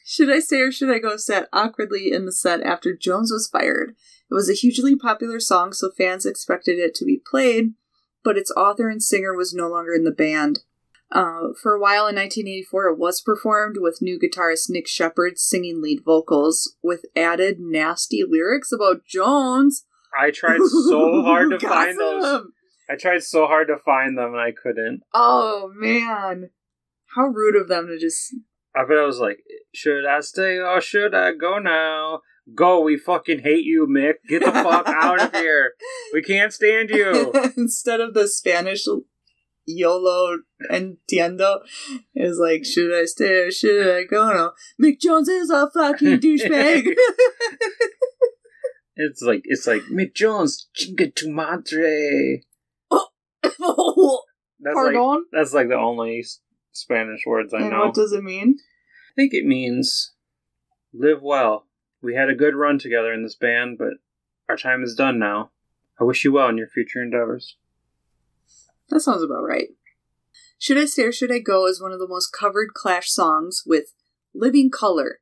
[0.04, 3.48] should I stay or should I go sat awkwardly in the set after Jones was
[3.48, 3.94] fired?
[4.30, 7.74] It was a hugely popular song, so fans expected it to be played,
[8.22, 10.60] but its author and singer was no longer in the band.
[11.10, 15.80] Uh, for a while in 1984, it was performed with new guitarist Nick Sheppard singing
[15.80, 19.84] lead vocals with added nasty lyrics about Jones.
[20.18, 22.46] I tried so hard to find those.
[22.90, 25.02] I tried so hard to find them and I couldn't.
[25.12, 26.50] Oh man,
[27.14, 28.34] how rude of them to just.
[28.76, 29.38] I bet I was like,
[29.72, 32.20] should I stay or should I go now?
[32.54, 34.14] Go, we fucking hate you, Mick.
[34.28, 35.72] Get the fuck out of here.
[36.12, 37.32] We can't stand you.
[37.56, 38.84] Instead of the Spanish
[39.66, 40.38] YOLO
[40.70, 41.60] entiendo,
[42.14, 44.52] is like, should I stay or should I go now?
[44.80, 46.94] Mick Jones is a fucking douchebag.
[48.96, 52.42] It's like it's like Mick Jones, chinga tu madre.
[54.60, 56.24] That's like that's like the only
[56.76, 57.86] Spanish words I and know.
[57.86, 58.56] what does it mean?
[58.58, 60.12] I think it means
[60.92, 61.66] live well.
[62.02, 63.94] We had a good run together in this band, but
[64.48, 65.50] our time is done now.
[66.00, 67.56] I wish you well in your future endeavors.
[68.90, 69.68] That sounds about right.
[70.58, 73.62] Should I Stay or Should I Go is one of the most covered Clash songs
[73.64, 73.94] with
[74.34, 75.20] Living Colour,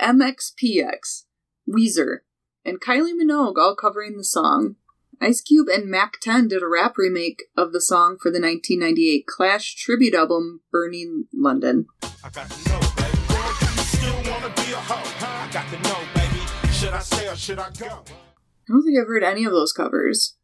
[0.00, 1.24] MXPX,
[1.68, 2.18] Weezer,
[2.64, 4.76] and Kylie Minogue all covering the song.
[5.20, 9.26] Ice Cube and Mack 10 did a rap remake of the song for the 1998
[9.26, 11.86] Clash tribute album Burning London.
[12.02, 13.18] I got to know, baby.
[13.28, 15.26] Do you still wanna be a hoe?
[15.26, 16.72] I got to know, baby.
[16.72, 17.86] Should I stay or should I go?
[17.86, 20.36] I don't think I've heard any of those covers.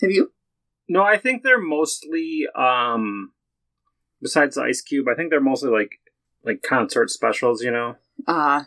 [0.00, 0.32] Have you?
[0.88, 3.32] No, I think they're mostly um
[4.20, 6.00] besides Ice Cube, I think they're mostly like
[6.44, 7.96] like concert specials, you know.
[8.26, 8.66] Ah.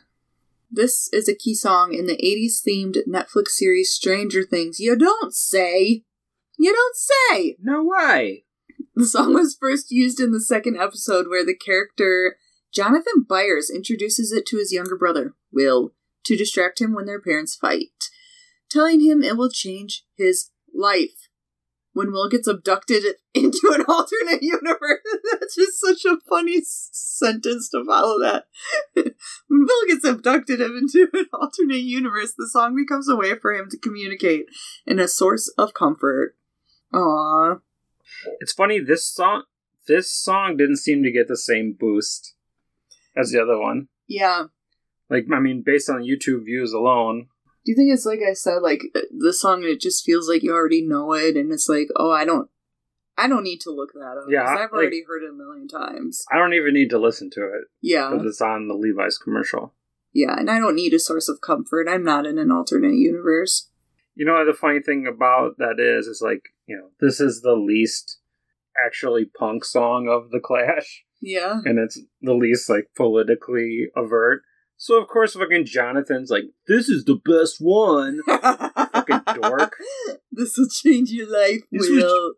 [0.72, 4.80] This is a key song in the 80s themed Netflix series Stranger Things.
[4.80, 6.04] You don't say!
[6.58, 7.58] You don't say!
[7.62, 8.46] No way.
[8.96, 12.38] The song was first used in the second episode where the character
[12.74, 15.94] Jonathan Byers introduces it to his younger brother, Will,
[16.26, 17.90] to distract him when their parents fight,
[18.70, 21.28] telling him it will change his life.
[21.94, 25.00] When Will gets abducted into an alternate universe,
[25.32, 28.46] that's just such a funny s- sentence to follow that.
[28.94, 29.14] when
[29.50, 33.78] Will gets abducted into an alternate universe, the song becomes a way for him to
[33.78, 34.46] communicate
[34.88, 36.36] and a source of comfort.
[36.94, 37.62] Aww.
[38.40, 39.44] It's funny this song
[39.88, 42.36] this song didn't seem to get the same boost
[43.16, 43.88] as the other one.
[44.08, 44.46] Yeah.
[45.10, 47.28] Like I mean based on YouTube views alone,
[47.66, 49.64] Do you think it's like I said, like uh, the song?
[49.64, 52.50] It just feels like you already know it, and it's like, oh, I don't,
[53.18, 54.26] I don't need to look that up.
[54.30, 56.26] Yeah, I've like- already heard it a million times.
[56.32, 59.74] I don't even need to listen to it Yeah, because it's on the Levi's commercial.
[60.14, 61.88] yeah, and I don't need a source of comfort.
[61.88, 63.70] I'm not in an alternate universe.
[64.16, 67.54] You know the funny thing about that is is like, you know, this is the
[67.56, 68.18] least
[68.86, 71.04] actually punk song of the Clash.
[71.22, 74.42] Yeah, and it's the least like politically avert.
[74.82, 78.20] So of course fucking Jonathan's like, this is the best one.
[78.26, 79.76] fucking dork.
[80.32, 82.34] This will change your life, This will-.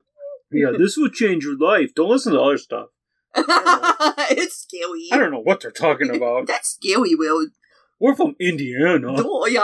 [0.52, 1.96] Yeah, this will change your life.
[1.96, 2.88] Don't listen to other stuff.
[3.34, 5.08] it's scary.
[5.14, 6.48] I don't know what they're talking about.
[6.48, 7.48] That's scary, Will.
[8.02, 9.16] We're from Indiana.
[9.20, 9.62] Oh yeah,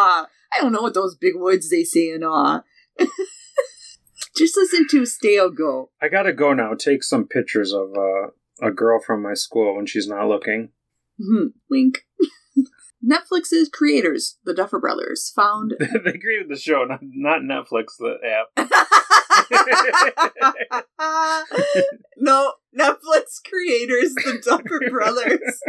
[0.53, 2.61] I don't know what those big words they say and ah.
[4.37, 5.89] Just listen to Stay or Go.
[6.01, 6.75] I gotta go now.
[6.75, 8.29] Take some pictures of uh,
[8.65, 10.69] a girl from my school when she's not looking.
[11.19, 11.51] Mhm.
[11.69, 12.05] Wink.
[13.03, 15.73] Netflix's creators, the Duffer Brothers, found.
[15.79, 18.47] they created the show, not, not Netflix, the app.
[22.17, 25.61] no, Netflix creators, the Duffer Brothers.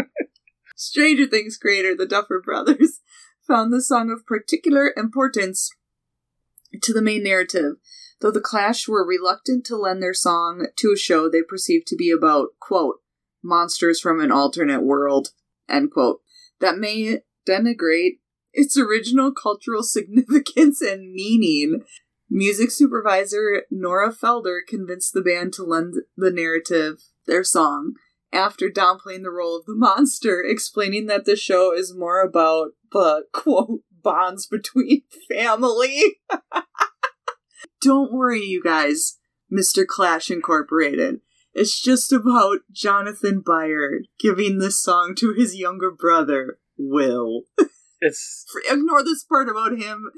[0.76, 3.00] Stranger Things creator, the Duffer Brothers,
[3.46, 5.70] found the song of particular importance
[6.82, 7.74] to the main narrative.
[8.20, 11.96] Though the Clash were reluctant to lend their song to a show they perceived to
[11.96, 12.96] be about, quote,
[13.42, 15.30] monsters from an alternate world,
[15.68, 16.20] end quote,
[16.60, 18.18] that may denigrate
[18.52, 21.82] its original cultural significance and meaning.
[22.32, 27.94] Music supervisor Nora Felder convinced the band to lend the narrative their song
[28.32, 33.24] after downplaying the role of the monster, explaining that the show is more about the
[33.32, 36.20] quote bonds between family.
[37.82, 39.18] Don't worry, you guys,
[39.52, 39.86] Mr.
[39.86, 41.20] Clash Incorporated.
[41.52, 47.42] It's just about Jonathan Byers giving this song to his younger brother, Will.
[48.02, 50.10] It's Ignore this part about him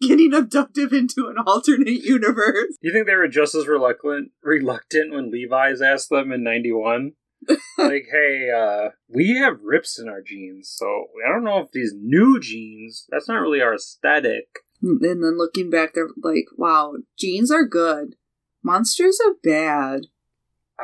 [0.00, 2.76] getting abducted into an alternate universe.
[2.80, 7.12] Do you think they were just as reluctant reluctant when Levi's asked them in '91?
[7.78, 10.86] like, hey, uh, we have rips in our jeans, so
[11.26, 13.06] I don't know if these new jeans.
[13.10, 14.46] That's not really our aesthetic.
[14.82, 18.16] And then looking back, they're like, wow, jeans are good.
[18.62, 20.06] Monsters are bad.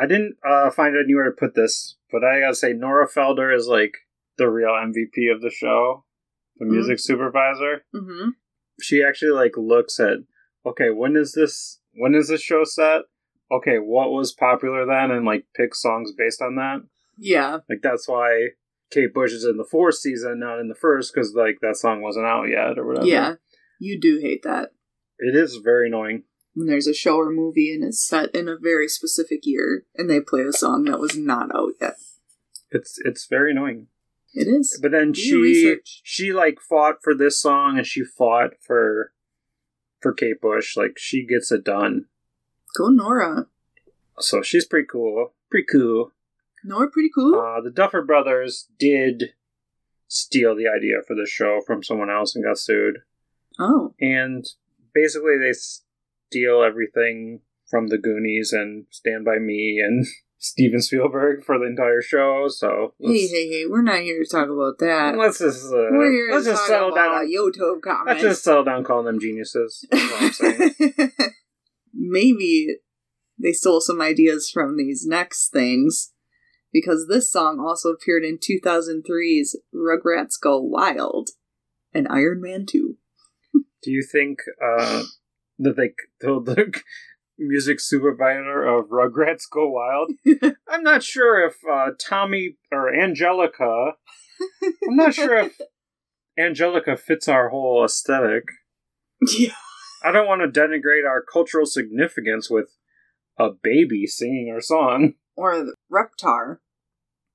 [0.01, 3.67] I didn't uh, find anywhere to put this, but I gotta say, Nora Felder is
[3.69, 3.93] like
[4.39, 6.05] the real MVP of the show,
[6.59, 7.85] the music supervisor.
[7.93, 8.31] hmm
[8.83, 10.19] She actually like looks at,
[10.67, 11.81] okay, when is this?
[11.95, 13.03] When is this show set?
[13.53, 16.79] Okay, what was popular then, and like pick songs based on that.
[17.17, 17.59] Yeah.
[17.69, 18.49] Like that's why
[18.91, 22.03] Kate Bush is in the fourth season, not in the first, because like that song
[22.03, 23.07] wasn't out yet or whatever.
[23.07, 23.35] Yeah.
[23.79, 24.71] You do hate that.
[25.19, 26.25] it is very annoying.
[26.55, 30.09] When there's a show or movie and it's set in a very specific year and
[30.09, 31.97] they play a song that was not out yet.
[32.71, 33.89] It's it's very annoying.
[34.35, 34.79] It is.
[34.81, 39.13] But then Do she she like fought for this song and she fought for
[40.01, 40.77] for Kate Bush.
[40.77, 42.07] Like she gets it done.
[42.77, 43.47] Go Nora.
[44.19, 45.33] So she's pretty cool.
[45.51, 46.13] Pretty cool.
[46.65, 47.35] Nora pretty cool.
[47.39, 49.35] Uh, the Duffer Brothers did
[50.09, 52.99] steal the idea for the show from someone else and got sued.
[53.59, 53.95] oh.
[54.01, 54.47] And
[54.95, 55.53] basically, they
[56.29, 60.07] steal everything from the Goonies and Stand By Me and
[60.39, 62.47] Steven Spielberg for the entire show.
[62.49, 65.17] So Hey, hey, hey, we're not here to talk about that.
[65.17, 67.31] let's just uh, we're here let's to just talk settle about down.
[67.33, 68.07] YouTube comment.
[68.09, 69.85] Let's just settle down calling them geniuses.
[69.91, 71.11] That's what I'm saying.
[71.95, 72.77] Maybe
[73.41, 76.13] they stole some ideas from these next things
[76.73, 81.31] because this song also appeared in 2003's Rugrats Go Wild
[81.93, 82.97] and Iron Man 2.
[83.83, 85.05] Do you think uh,
[85.59, 85.93] that they
[86.25, 86.73] told the
[87.39, 90.13] music supervisor of Rugrats Go Wild?
[90.69, 93.93] I'm not sure if uh, Tommy or Angelica.
[94.89, 95.53] I'm not sure if
[96.39, 98.45] Angelica fits our whole aesthetic.
[99.37, 99.55] yeah.
[100.03, 102.69] I don't want to denigrate our cultural significance with
[103.39, 105.15] a baby singing our song.
[105.37, 106.59] Or Reptar.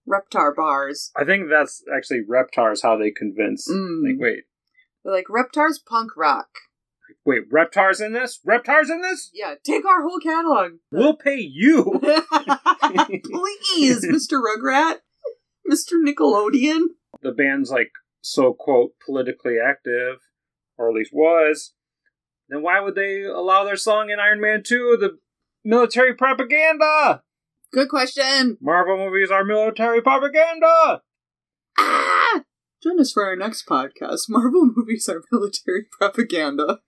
[0.07, 1.11] Reptar bars.
[1.15, 3.69] I think that's actually Reptar's how they convince.
[3.69, 4.03] Mm.
[4.03, 4.43] Like, wait,
[5.03, 6.47] They're like, Reptar's punk rock.
[7.25, 8.39] Wait, Reptar's in this?
[8.47, 9.29] Reptar's in this?
[9.33, 10.73] Yeah, take our whole catalog.
[10.91, 11.99] We'll pay you.
[12.01, 14.41] Please, Mr.
[14.41, 14.97] Rugrat.
[15.69, 15.93] Mr.
[16.03, 16.81] Nickelodeon.
[17.21, 17.91] the band's like
[18.21, 20.15] so quote politically active,
[20.77, 21.73] or at least was,
[22.47, 25.19] then why would they allow their song in Iron Man 2 the
[25.63, 27.21] military propaganda?
[27.71, 28.57] Good question.
[28.59, 31.03] Marvel movies are military propaganda.
[31.77, 32.41] Ah!
[32.81, 34.21] Join us for our next podcast.
[34.27, 36.79] Marvel movies are military propaganda.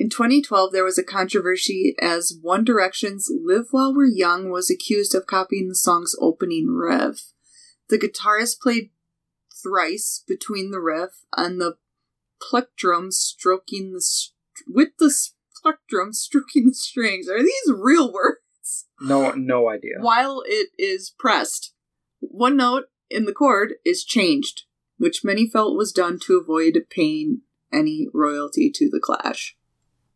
[0.00, 5.14] In 2012, there was a controversy as One Direction's Live While We're Young was accused
[5.14, 7.34] of copying the song's opening riff.
[7.90, 8.92] The guitarist played
[9.62, 11.76] thrice between the riff and the
[12.40, 14.32] plectrum stroking the st-
[14.66, 15.14] with the
[15.62, 17.28] plectrum stroking the strings.
[17.28, 18.86] Are these real words?
[19.02, 19.96] No, no idea.
[19.98, 21.74] while it is pressed.
[22.20, 24.62] One note in the chord is changed,
[24.96, 29.58] which many felt was done to avoid paying any royalty to the Clash.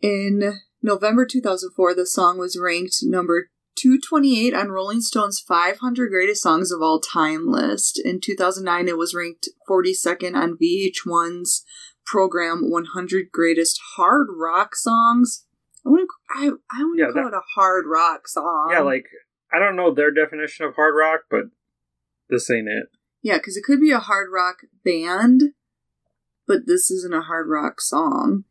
[0.05, 3.49] In November 2004, the song was ranked number
[3.79, 7.99] 228 on Rolling Stone's 500 Greatest Songs of All Time list.
[8.05, 11.65] In 2009, it was ranked 42nd on VH1's
[12.05, 15.47] program 100 Greatest Hard Rock Songs.
[15.87, 16.45] I want to I,
[16.79, 18.69] I want to Yeah, call that- it a hard rock song.
[18.73, 19.07] yeah, like
[19.51, 21.45] I don't know their definition of hard rock, but
[22.29, 22.89] this ain't it.
[23.23, 25.55] Yeah, because it could be a hard rock band,
[26.47, 28.45] but this isn't a hard rock song.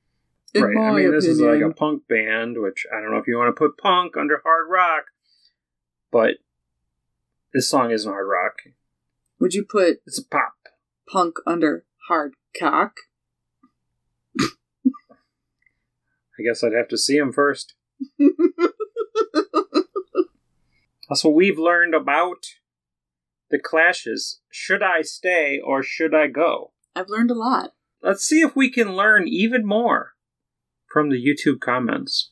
[0.54, 0.78] In right.
[0.78, 3.56] I mean, this is like a punk band, which I don't know if you want
[3.56, 5.06] to put punk under hard rock,
[6.12, 6.36] but
[7.54, 8.54] this song isn't hard rock.
[9.40, 10.54] Would you put It's a pop.
[11.12, 12.98] punk under hard cock?
[14.40, 17.74] I guess I'd have to see him first.
[21.10, 22.46] That's what we've learned about
[23.52, 24.40] the clashes.
[24.50, 26.72] Should I stay or should I go?
[26.96, 27.74] I've learned a lot.
[28.02, 30.14] Let's see if we can learn even more
[30.94, 32.30] from the YouTube comments.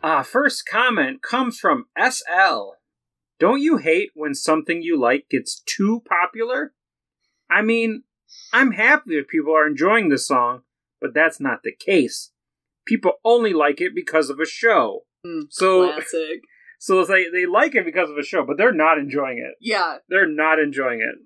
[0.00, 2.74] Ah, first comment comes from SL.
[3.40, 6.72] Don't you hate when something you like gets too popular?
[7.50, 8.04] I mean,
[8.52, 10.62] I'm happy that people are enjoying the song,
[11.00, 12.30] but that's not the case.
[12.86, 15.04] People only like it because of a show.
[15.26, 16.42] Mm, So, Classic.
[16.78, 19.56] So it's like they like it because of a show, but they're not enjoying it.
[19.60, 21.18] Yeah, They're not enjoying it.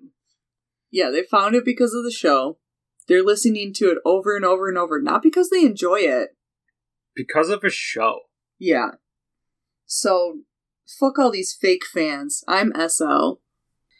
[0.91, 2.57] yeah, they found it because of the show.
[3.07, 6.29] They're listening to it over and over and over, not because they enjoy it.
[7.15, 8.19] Because of a show.
[8.57, 8.91] Yeah.
[9.85, 10.39] So,
[10.99, 12.43] fuck all these fake fans.
[12.47, 13.33] I'm SL.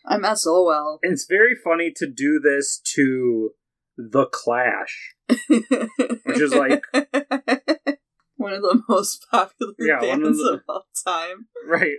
[0.05, 0.99] I'm SOL.
[1.03, 3.51] And it's very funny to do this to
[3.97, 5.15] The Clash.
[5.47, 6.83] Which is like-
[8.43, 11.47] one of the most popular Yeah, one of bands the- of all time.
[11.67, 11.97] Right.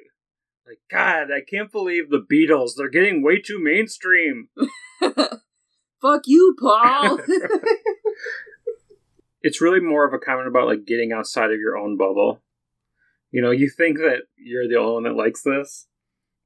[0.66, 2.70] Like, God, I can't believe the Beatles.
[2.76, 4.48] They're getting way too mainstream.
[6.00, 7.18] Fuck you, Paul.
[9.46, 12.42] It's really more of a comment about like getting outside of your own bubble.
[13.30, 15.86] You know, you think that you're the only one that likes this,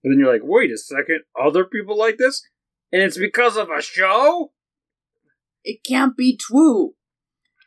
[0.02, 2.42] but then you're like, wait a second, other people like this?
[2.92, 4.50] And it's because of a show?
[5.64, 6.94] it can't be true.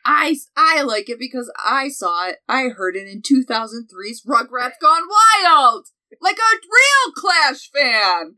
[0.04, 2.38] I I like it because I saw it.
[2.48, 5.88] I heard it in 2003's Rugrats Gone Wild,
[6.20, 8.36] like a real Clash fan.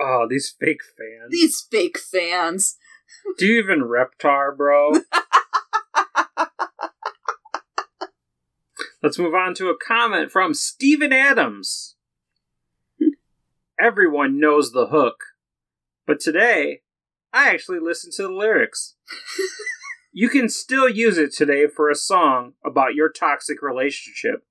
[0.00, 1.30] Oh, these fake fans.
[1.30, 2.76] These fake fans.
[3.38, 4.92] Do you even reptar, bro?
[9.02, 11.96] Let's move on to a comment from Steven Adams.
[13.78, 15.24] Everyone knows the hook,
[16.06, 16.82] but today
[17.32, 18.96] I actually listened to the lyrics.
[20.12, 24.44] you can still use it today for a song about your toxic relationship,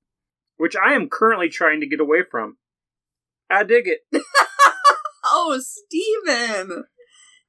[0.58, 2.58] which I am currently trying to get away from.
[3.50, 4.02] I dig it.
[5.32, 6.86] Oh, Steven!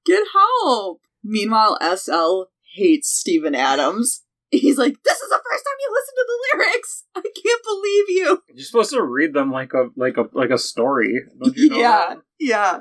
[0.05, 1.01] Get help!
[1.23, 2.45] Meanwhile, SL
[2.75, 4.23] hates Steven Adams.
[4.51, 7.05] He's like, This is the first time you listen to the lyrics!
[7.15, 8.43] I can't believe you!
[8.55, 11.23] You're supposed to read them like a like a like a story.
[11.43, 12.19] Don't you know yeah, that?
[12.39, 12.79] yeah.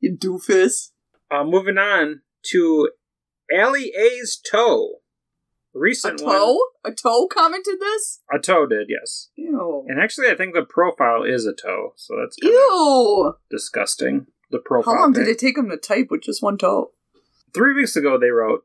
[0.00, 0.90] You doofus.
[1.30, 2.90] Uh, moving on to
[3.52, 5.00] Allie A's toe.
[5.74, 6.54] A Recent toe?
[6.82, 6.92] one.
[6.92, 8.20] A toe commented this?
[8.32, 9.30] A toe did, yes.
[9.36, 9.86] Ew.
[9.88, 13.34] And actually, I think the profile is a toe, so that's Ew!
[13.50, 14.26] disgusting.
[14.50, 14.94] The profile.
[14.94, 15.24] How long pic.
[15.24, 16.90] did it take him to type with just one toe?
[17.54, 18.64] Three weeks ago, they wrote,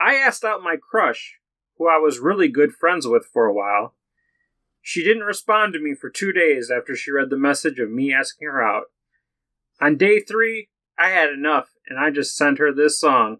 [0.00, 1.36] I asked out my crush,
[1.76, 3.94] who I was really good friends with for a while.
[4.80, 8.12] She didn't respond to me for two days after she read the message of me
[8.14, 8.84] asking her out.
[9.80, 10.68] On day three,
[10.98, 13.38] I had enough, and I just sent her this song.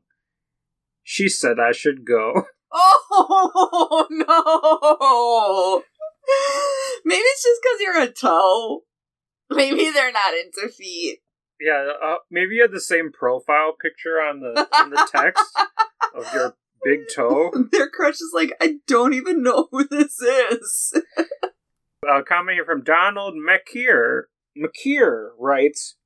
[1.03, 2.45] She said I should go.
[2.75, 5.83] Oh no!
[7.05, 8.85] Maybe it's just because you're a toe.
[9.51, 11.19] Maybe they're not into feet.
[11.61, 15.45] Yeah, uh, maybe you had the same profile picture on the on the text
[16.15, 17.53] of your big toe.
[17.71, 20.95] Their crush is like, I don't even know who this is.
[22.09, 24.23] A comment here from Donald McKeer.
[24.59, 25.97] McKeer writes,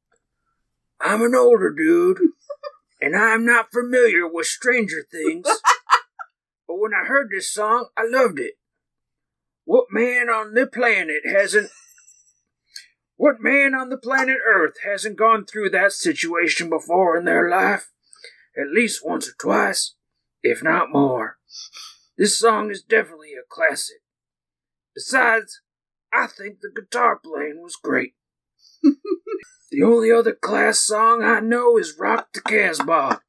[1.01, 2.19] I'm an older dude,
[3.01, 5.47] and I'm not familiar with Stranger Things.
[6.67, 8.55] but when I heard this song, I loved it.
[9.65, 11.71] What man on the planet hasn't.
[13.17, 17.91] What man on the planet Earth hasn't gone through that situation before in their life?
[18.57, 19.95] At least once or twice,
[20.43, 21.39] if not more.
[22.17, 23.97] This song is definitely a classic.
[24.95, 25.61] Besides,
[26.13, 28.15] I think the guitar playing was great.
[29.71, 33.21] the only other class song I know is Rock the Casbah,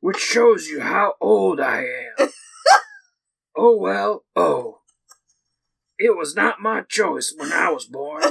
[0.00, 1.86] which shows you how old I
[2.18, 2.28] am.
[3.56, 4.80] oh well, oh.
[5.98, 8.22] It was not my choice when I was born.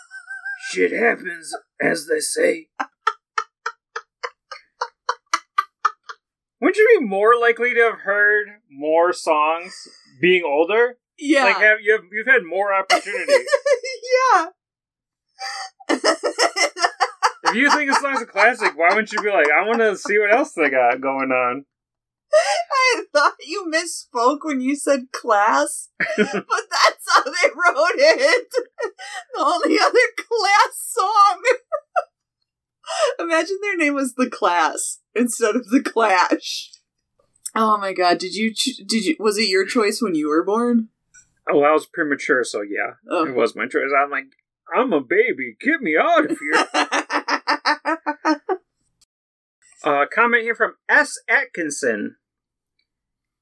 [0.70, 2.68] Shit happens, as they say.
[6.60, 9.72] Wouldn't you be more likely to have heard more songs
[10.20, 10.96] being older?
[11.18, 11.44] yeah.
[11.44, 13.32] Like have you have, you've had more opportunity.
[13.32, 14.46] yeah.
[17.44, 19.96] If you think a song's a classic, why wouldn't you be like, I want to
[19.96, 21.64] see what else they got going on?
[22.34, 28.46] I thought you misspoke when you said class, but that's how they wrote it.
[29.34, 31.42] The only other class song.
[33.18, 36.70] Imagine their name was The Class instead of The Clash.
[37.54, 40.44] Oh my god, did you ch- did you was it your choice when you were
[40.44, 40.88] born?
[41.50, 43.26] Oh, I was premature, so yeah, Oh.
[43.26, 43.90] it was my choice.
[43.98, 44.24] I'm like,
[44.74, 45.56] I'm a baby.
[45.60, 48.36] Get me out of here.
[49.86, 51.16] Uh, comment here from S.
[51.28, 52.16] Atkinson.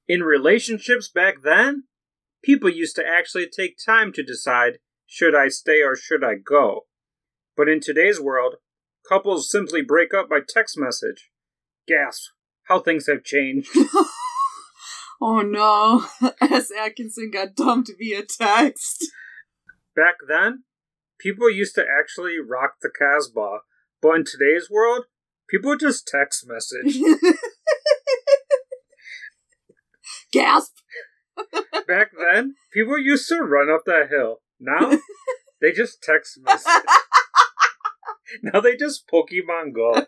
[0.06, 1.84] In relationships back then,
[2.42, 6.82] people used to actually take time to decide should I stay or should I go.
[7.56, 8.56] But in today's world,
[9.08, 11.30] couples simply break up by text message.
[11.88, 12.32] Gasp.
[12.64, 13.70] How things have changed.
[15.22, 16.04] oh no,
[16.42, 16.70] S.
[16.78, 19.06] Atkinson got dumped via text.
[19.96, 20.64] Back then,
[21.18, 23.60] people used to actually rock the Casbah.
[24.00, 25.06] But in today's world,
[25.48, 26.98] people just text message.
[30.32, 30.74] Gasp!
[31.88, 34.40] Back then, people used to run up that hill.
[34.60, 34.98] Now,
[35.60, 36.72] they just text message.
[38.42, 40.06] now they just Pokemon Go.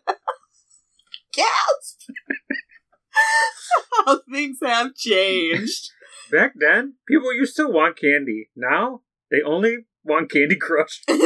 [1.32, 2.10] Gasp!
[4.04, 5.90] How things have changed.
[6.30, 8.50] Back then, people used to want candy.
[8.56, 11.02] Now, they only want Candy Crush.
[11.08, 11.20] okay.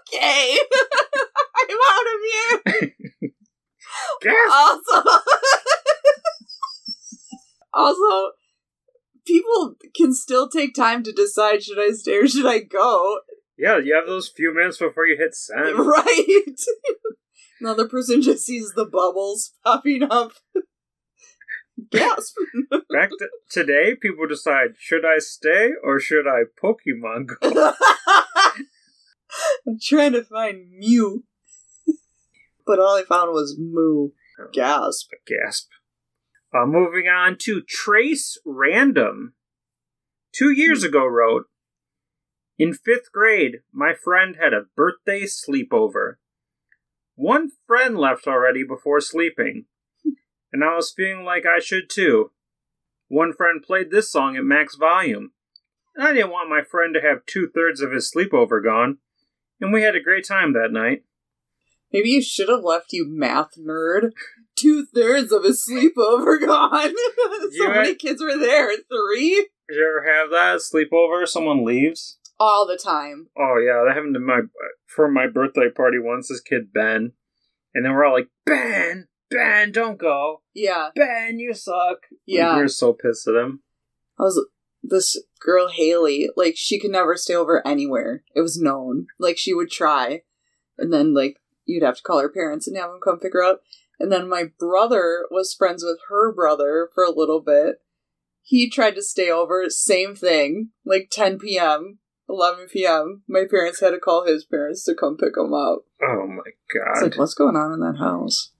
[0.00, 0.58] Okay.
[1.56, 3.30] I'm out of here.
[4.50, 5.02] Also,
[7.74, 8.32] also,
[9.26, 13.20] people can still take time to decide should I stay or should I go.
[13.56, 15.78] Yeah, you have those few minutes before you hit send.
[15.78, 16.56] Right.
[17.60, 20.32] Another person just sees the bubbles popping up.
[21.90, 22.36] Gasp.
[22.90, 27.72] Back to today, people decide should I stay or should I Pokemon Go?
[29.66, 31.24] I'm trying to find Mew.
[32.66, 34.10] But all I found was Moo.
[34.52, 35.10] Gasp.
[35.26, 35.68] Gasp.
[36.54, 39.34] Uh, moving on to Trace Random.
[40.32, 41.44] Two years ago, wrote
[42.58, 46.14] In fifth grade, my friend had a birthday sleepover.
[47.16, 49.66] One friend left already before sleeping,
[50.54, 52.30] and I was feeling like I should too.
[53.08, 55.32] One friend played this song at max volume,
[55.96, 58.98] and I didn't want my friend to have two thirds of his sleepover gone,
[59.60, 61.02] and we had a great time that night.
[61.92, 64.12] Maybe you should have left, you math nerd.
[64.54, 66.94] Two thirds of his sleepover gone.
[67.58, 68.70] so many kids were there.
[68.76, 69.48] Three?
[69.68, 71.26] Did you ever have that sleepover?
[71.26, 72.18] Someone leaves?
[72.38, 73.26] All the time.
[73.36, 74.42] Oh yeah, that happened to my
[74.86, 76.28] for my birthday party once.
[76.28, 77.12] This kid Ben,
[77.74, 80.90] and then we're all like, Ben, Ben, don't go, Yeah.
[80.94, 81.98] Ben, you suck.
[82.26, 82.48] Yeah.
[82.50, 83.60] Like, we were so pissed at him.
[84.18, 84.46] I was
[84.82, 88.22] this girl Haley, like she could never stay over anywhere.
[88.34, 89.06] It was known.
[89.18, 90.22] Like she would try,
[90.78, 93.42] and then like you'd have to call her parents and have them come pick her
[93.42, 93.62] up.
[93.98, 97.76] And then my brother was friends with her brother for a little bit.
[98.42, 103.22] He tried to stay over, same thing, like 10 p.m., 11 p.m.
[103.26, 105.84] My parents had to call his parents to come pick him up.
[106.02, 107.02] Oh my It's god!
[107.02, 108.50] like, what's going on in that house?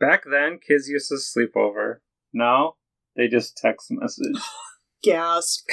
[0.00, 2.02] Back then, kids used to sleep over.
[2.32, 2.74] Now
[3.16, 4.42] they just text message.
[5.02, 5.68] Gasp.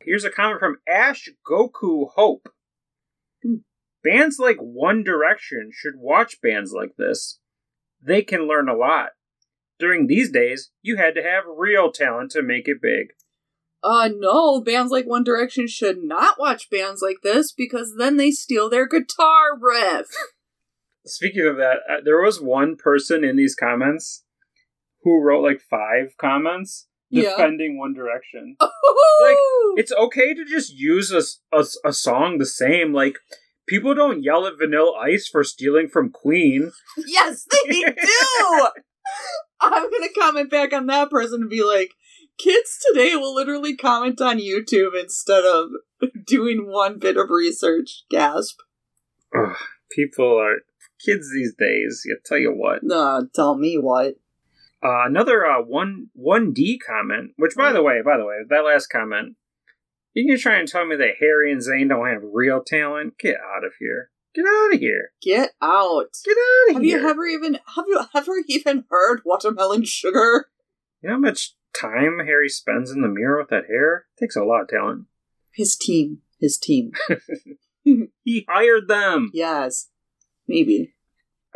[0.00, 2.48] Here's a comment from Ash Goku Hope.
[4.02, 7.40] Bands like One Direction should watch bands like this.
[8.00, 9.10] They can learn a lot.
[9.78, 13.08] During these days, you had to have real talent to make it big.
[13.82, 18.30] Uh, no, bands like One Direction should not watch bands like this because then they
[18.30, 20.06] steal their guitar riff.
[21.08, 24.24] Speaking of that, uh, there was one person in these comments
[25.02, 27.30] who wrote like five comments Yeah.
[27.30, 28.56] defending One Direction.
[28.60, 29.36] like
[29.76, 31.22] It's okay to just use a
[31.84, 32.92] a song the same.
[32.92, 33.16] Like,
[33.66, 36.72] people don't yell at Vanilla Ice for stealing from Queen.
[37.06, 38.68] yes, they do.
[39.60, 41.92] I'm gonna comment back on that person and be like,
[42.38, 45.70] kids today will literally comment on YouTube instead of
[46.26, 48.04] doing one bit of research.
[48.10, 48.56] Gasp.
[49.36, 49.56] Ugh,
[49.90, 50.58] people are
[51.04, 52.04] kids these days.
[52.10, 52.80] I tell you what.
[52.82, 54.16] Nah, tell me what.
[54.82, 57.32] Uh, another uh, one one D comment.
[57.36, 59.36] Which, by the way, by the way, that last comment.
[60.14, 63.18] You can try and tell me that Harry and Zayn don't have real talent?
[63.18, 64.10] Get out of here.
[64.34, 65.12] Get out of here.
[65.22, 66.06] Get out.
[66.24, 66.98] Get out of Have here.
[67.00, 70.46] you ever even have you ever even heard watermelon sugar?
[71.02, 74.06] You know how much time Harry spends in the mirror with that hair?
[74.18, 75.06] takes a lot of talent.
[75.54, 76.18] His team.
[76.40, 76.92] His team.
[78.24, 79.30] He hired them.
[79.32, 79.88] yes.
[80.48, 80.94] Maybe.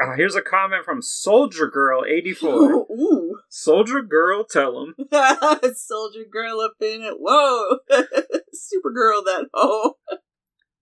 [0.00, 2.50] Uh, here's a comment from Soldier Girl 84.
[2.90, 3.38] Ooh.
[3.48, 4.94] Soldier Girl, tell him.
[5.74, 7.14] Soldier girl up in it.
[7.18, 7.78] Whoa.
[7.90, 9.96] Supergirl that hoe.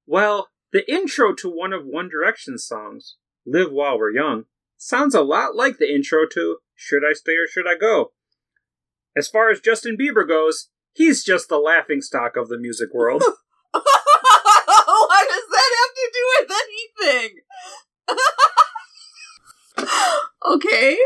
[0.06, 4.44] Well, the intro to one of One Direction's songs, Live While We're Young,
[4.76, 8.12] sounds a lot like the intro to Should I Stay or Should I Go?
[9.16, 13.22] As far as Justin Bieber goes, he's just the laughing stock of the music world.
[13.72, 13.82] what
[15.28, 17.40] does that have to do with anything?
[20.54, 20.96] okay.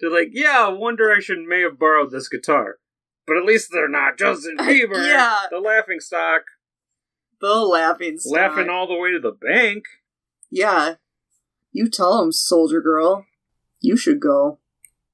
[0.00, 2.76] They're like, yeah, One Direction may have borrowed this guitar,
[3.26, 5.46] but at least they're not Justin Bieber, Yeah.
[5.50, 6.42] the laughing stock,
[7.40, 8.32] The laughing stock.
[8.36, 9.84] laughing all the way to the bank.
[10.50, 10.94] Yeah.
[11.72, 13.26] You tell him, soldier girl.
[13.80, 14.58] You should go.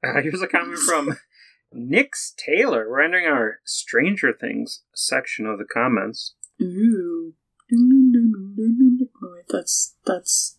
[0.05, 1.17] Uh, here's a comment from
[1.73, 2.89] Nix Taylor.
[2.89, 6.35] We're entering our Stranger Things section of the comments.
[6.61, 7.35] Ooh.
[7.75, 10.59] Oh, wait, that's that's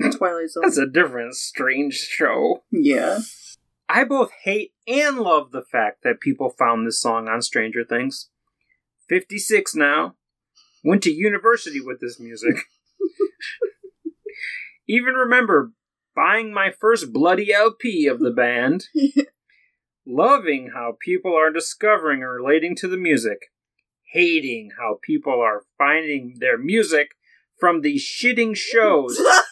[0.00, 0.62] Twilight Zone.
[0.64, 2.64] That's a different strange show.
[2.70, 3.20] yeah.
[3.90, 8.28] I both hate and love the fact that people found this song on Stranger Things.
[9.08, 10.14] 56 now.
[10.84, 12.54] Went to university with this music.
[14.88, 15.72] Even remember
[16.14, 18.84] buying my first bloody LP of the band.
[20.06, 23.46] Loving how people are discovering and relating to the music.
[24.12, 27.12] Hating how people are finding their music
[27.58, 29.20] from these shitting shows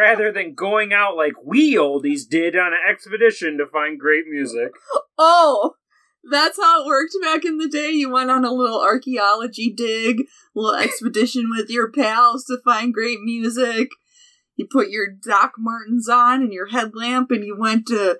[0.00, 4.72] rather than going out like we oldies did on an expedition to find great music.
[5.18, 5.74] oh,
[6.30, 7.90] that's how it worked back in the day.
[7.90, 10.22] You went on a little archaeology dig,
[10.54, 13.88] little expedition with your pals to find great music.
[14.60, 18.18] You put your Doc Martens on and your headlamp, and you went to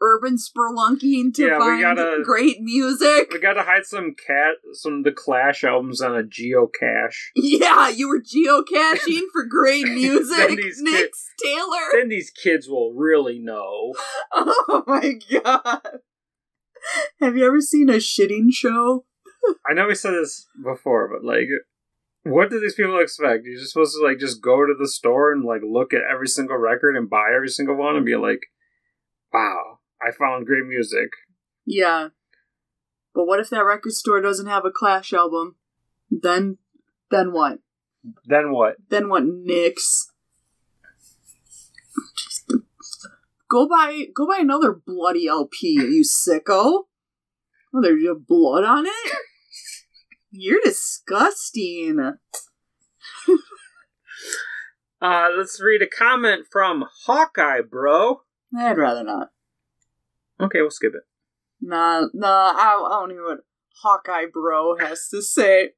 [0.00, 3.32] urban spelunking to Yeah, find gotta- great music.
[3.32, 7.16] We gotta hide some cat, some of the Clash albums on a geocache.
[7.34, 11.10] Yeah, you were geocaching for great music, Nick
[11.42, 11.88] Taylor.
[11.92, 13.92] Then these kids will really know.
[14.32, 15.80] Oh my god.
[17.20, 19.06] Have you ever seen a shitting show?
[19.68, 21.48] I know we said this before, but like,
[22.24, 23.44] what do these people expect?
[23.44, 26.28] You're just supposed to like just go to the store and like look at every
[26.28, 28.40] single record and buy every single one and be like,
[29.32, 31.10] "Wow, I found great music."
[31.64, 32.08] Yeah.
[33.14, 35.56] But what if that record store doesn't have a Clash album?
[36.10, 36.58] Then,
[37.10, 37.58] then what?
[38.24, 38.76] Then what?
[38.88, 40.10] Then what, Nix?
[43.48, 46.84] Go buy, go buy another bloody LP, you sicko.
[47.74, 49.12] Oh, there's your blood on it?
[50.30, 52.12] You're disgusting.
[55.02, 58.20] Uh, let's read a comment from Hawkeye, bro.
[58.54, 59.28] I'd rather not.
[60.38, 61.04] Okay, we'll skip it.
[61.60, 63.38] Nah, nah, I, I don't hear what
[63.82, 65.70] Hawkeye Bro has to say.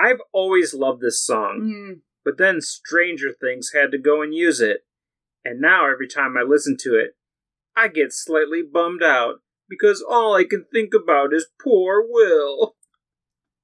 [0.00, 4.60] I've always loved this song, Mm, but then Stranger Things had to go and use
[4.60, 4.82] it,
[5.44, 7.16] and now every time I listen to it,
[7.76, 9.36] I get slightly bummed out
[9.68, 12.76] because all I can think about is poor Will.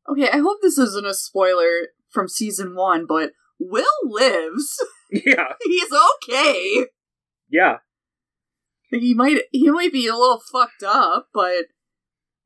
[0.08, 4.76] Okay, I hope this isn't a spoiler from season one, but Will lives.
[5.10, 5.92] Yeah, He's
[6.24, 6.86] okay.
[7.48, 7.76] yeah.
[8.90, 11.66] He might he might be a little fucked up, but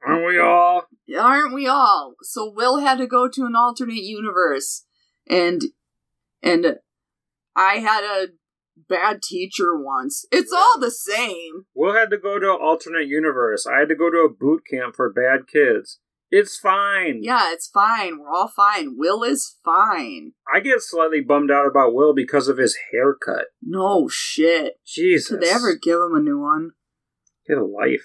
[0.07, 0.85] Aren't we all?
[1.19, 2.15] aren't we all?
[2.23, 4.85] So Will had to go to an alternate universe,
[5.27, 5.63] and
[6.43, 6.77] and
[7.57, 8.27] I had a
[8.89, 10.27] bad teacher once.
[10.31, 11.65] It's all the same.
[11.75, 13.67] Will had to go to an alternate universe.
[13.67, 16.01] I had to go to a boot camp for bad kids.
[16.31, 17.21] It's fine.
[17.23, 18.19] Yeah, it's fine.
[18.19, 18.97] We're all fine.
[18.99, 20.33] Will is fine.
[20.53, 23.47] I get slightly bummed out about Will because of his haircut.
[23.63, 24.79] No shit.
[24.87, 25.31] Jesus.
[25.31, 26.73] Did they ever give him a new one?
[27.47, 28.05] Get a life.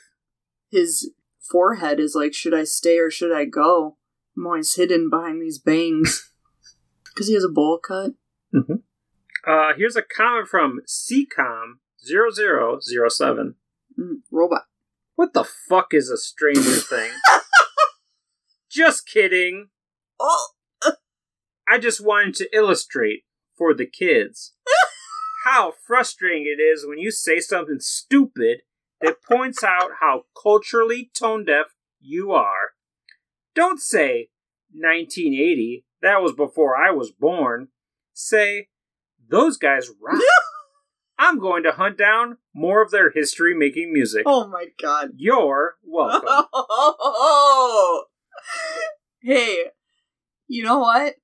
[0.71, 1.11] His
[1.51, 3.97] forehead is like, should I stay or should I go?
[4.37, 6.29] I'm always hidden behind these bangs.
[7.13, 8.13] Because he has a bowl cut.
[8.55, 13.53] Uh, here's a comment from CCOM0007.
[13.99, 14.63] Mm, robot.
[15.13, 17.11] What the fuck is a Stranger Thing?
[18.73, 19.69] just kidding.
[20.19, 20.47] Oh!
[21.67, 23.23] I just wanted to illustrate
[23.57, 24.53] for the kids
[25.45, 28.59] how frustrating it is when you say something stupid
[29.01, 31.67] that points out how culturally tone deaf
[32.01, 32.71] you are.
[33.55, 34.29] Don't say
[34.73, 37.69] 1980, that was before I was born.
[38.13, 38.69] Say,
[39.29, 40.21] those guys rock.
[41.17, 44.23] I'm going to hunt down more of their history making music.
[44.25, 45.11] Oh my god.
[45.15, 46.45] You're welcome.
[46.53, 48.05] Oh!
[49.25, 49.67] Hey,
[50.49, 51.15] you know what?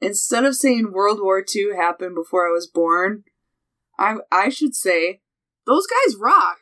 [0.00, 3.24] Instead of saying World War II happened before I was born,
[3.98, 5.20] I I should say
[5.66, 6.58] those guys rock.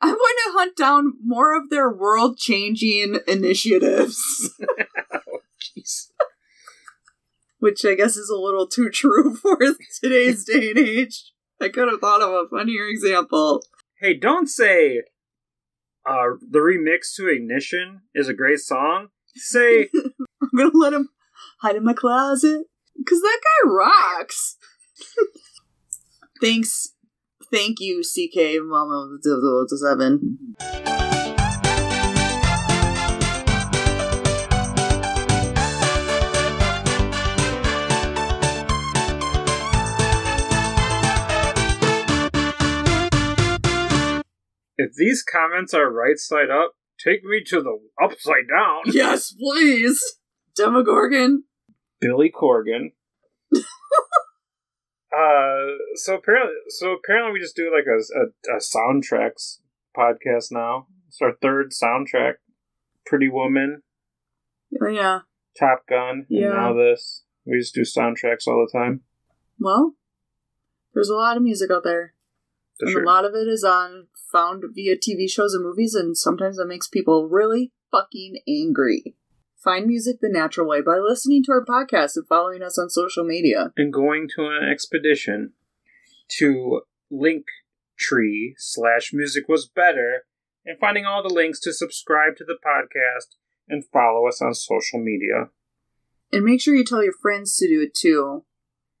[0.00, 4.52] I'm going to hunt down more of their world changing initiatives.
[5.60, 6.10] Jeez.
[7.58, 9.58] Which I guess is a little too true for
[10.00, 11.32] today's day and age.
[11.60, 13.64] I could have thought of a funnier example.
[14.00, 15.02] Hey, don't say
[16.04, 19.08] uh, the remix to Ignition is a great song.
[19.34, 19.88] Say,
[20.42, 21.08] I'm gonna let him
[21.60, 22.66] hide in my closet.
[23.08, 24.56] Cause that guy rocks.
[26.40, 26.94] Thanks.
[27.50, 30.56] Thank you, CK Mama 007.
[44.82, 46.72] if these comments are right side up,
[47.04, 48.82] take me to the upside down.
[48.94, 50.18] Yes, please!
[50.56, 51.44] Demogorgon.
[52.00, 52.92] Billy Corgan.
[53.54, 53.60] uh,
[55.94, 59.58] so apparently, so apparently, we just do like a, a, a soundtracks
[59.96, 60.86] podcast now.
[61.08, 62.34] It's our third soundtrack.
[63.04, 63.82] Pretty Woman,
[64.90, 65.20] yeah.
[65.58, 66.46] Top Gun, Yeah.
[66.46, 67.24] and now this.
[67.44, 69.02] We just do soundtracks all the time.
[69.58, 69.94] Well,
[70.94, 72.14] there's a lot of music out there.
[72.80, 73.02] And sure.
[73.02, 76.66] a lot of it is on found via TV shows and movies, and sometimes that
[76.66, 79.14] makes people really fucking angry.
[79.62, 83.22] Find music the natural way by listening to our podcast and following us on social
[83.24, 83.72] media.
[83.76, 85.52] and going to an expedition
[86.38, 86.80] to
[87.12, 90.24] Linktree slash music was better
[90.64, 93.36] and finding all the links to subscribe to the podcast
[93.68, 95.50] and follow us on social media.
[96.32, 98.44] And make sure you tell your friends to do it too,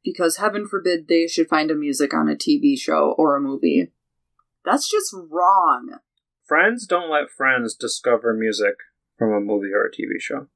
[0.04, 3.90] because heaven forbid they should find a music on a TV show or a movie.
[4.64, 5.98] That's just wrong.
[6.46, 8.74] Friends don't let friends discover music
[9.18, 10.48] from a movie or a TV show.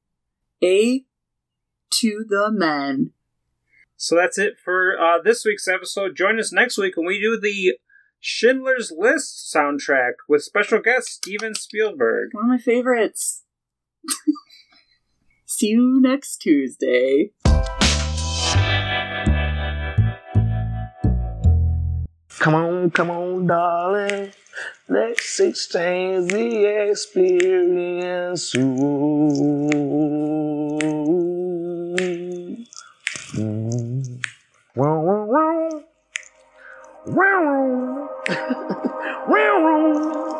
[0.63, 1.05] A
[1.99, 3.11] to the men.
[3.95, 6.15] So that's it for uh, this week's episode.
[6.15, 7.79] Join us next week when we do the
[8.19, 12.29] Schindler's List soundtrack with special guest Steven Spielberg.
[12.33, 13.43] One of my favorites.
[15.45, 17.31] See you next Tuesday.
[22.47, 24.31] Come on, come on, darling.
[24.87, 28.55] Let's exchange the experience.
[28.55, 28.61] Ooh.
[33.35, 34.23] Mm.
[34.77, 35.25] Wow, wow,
[37.05, 38.09] wow.
[39.27, 40.36] Wow.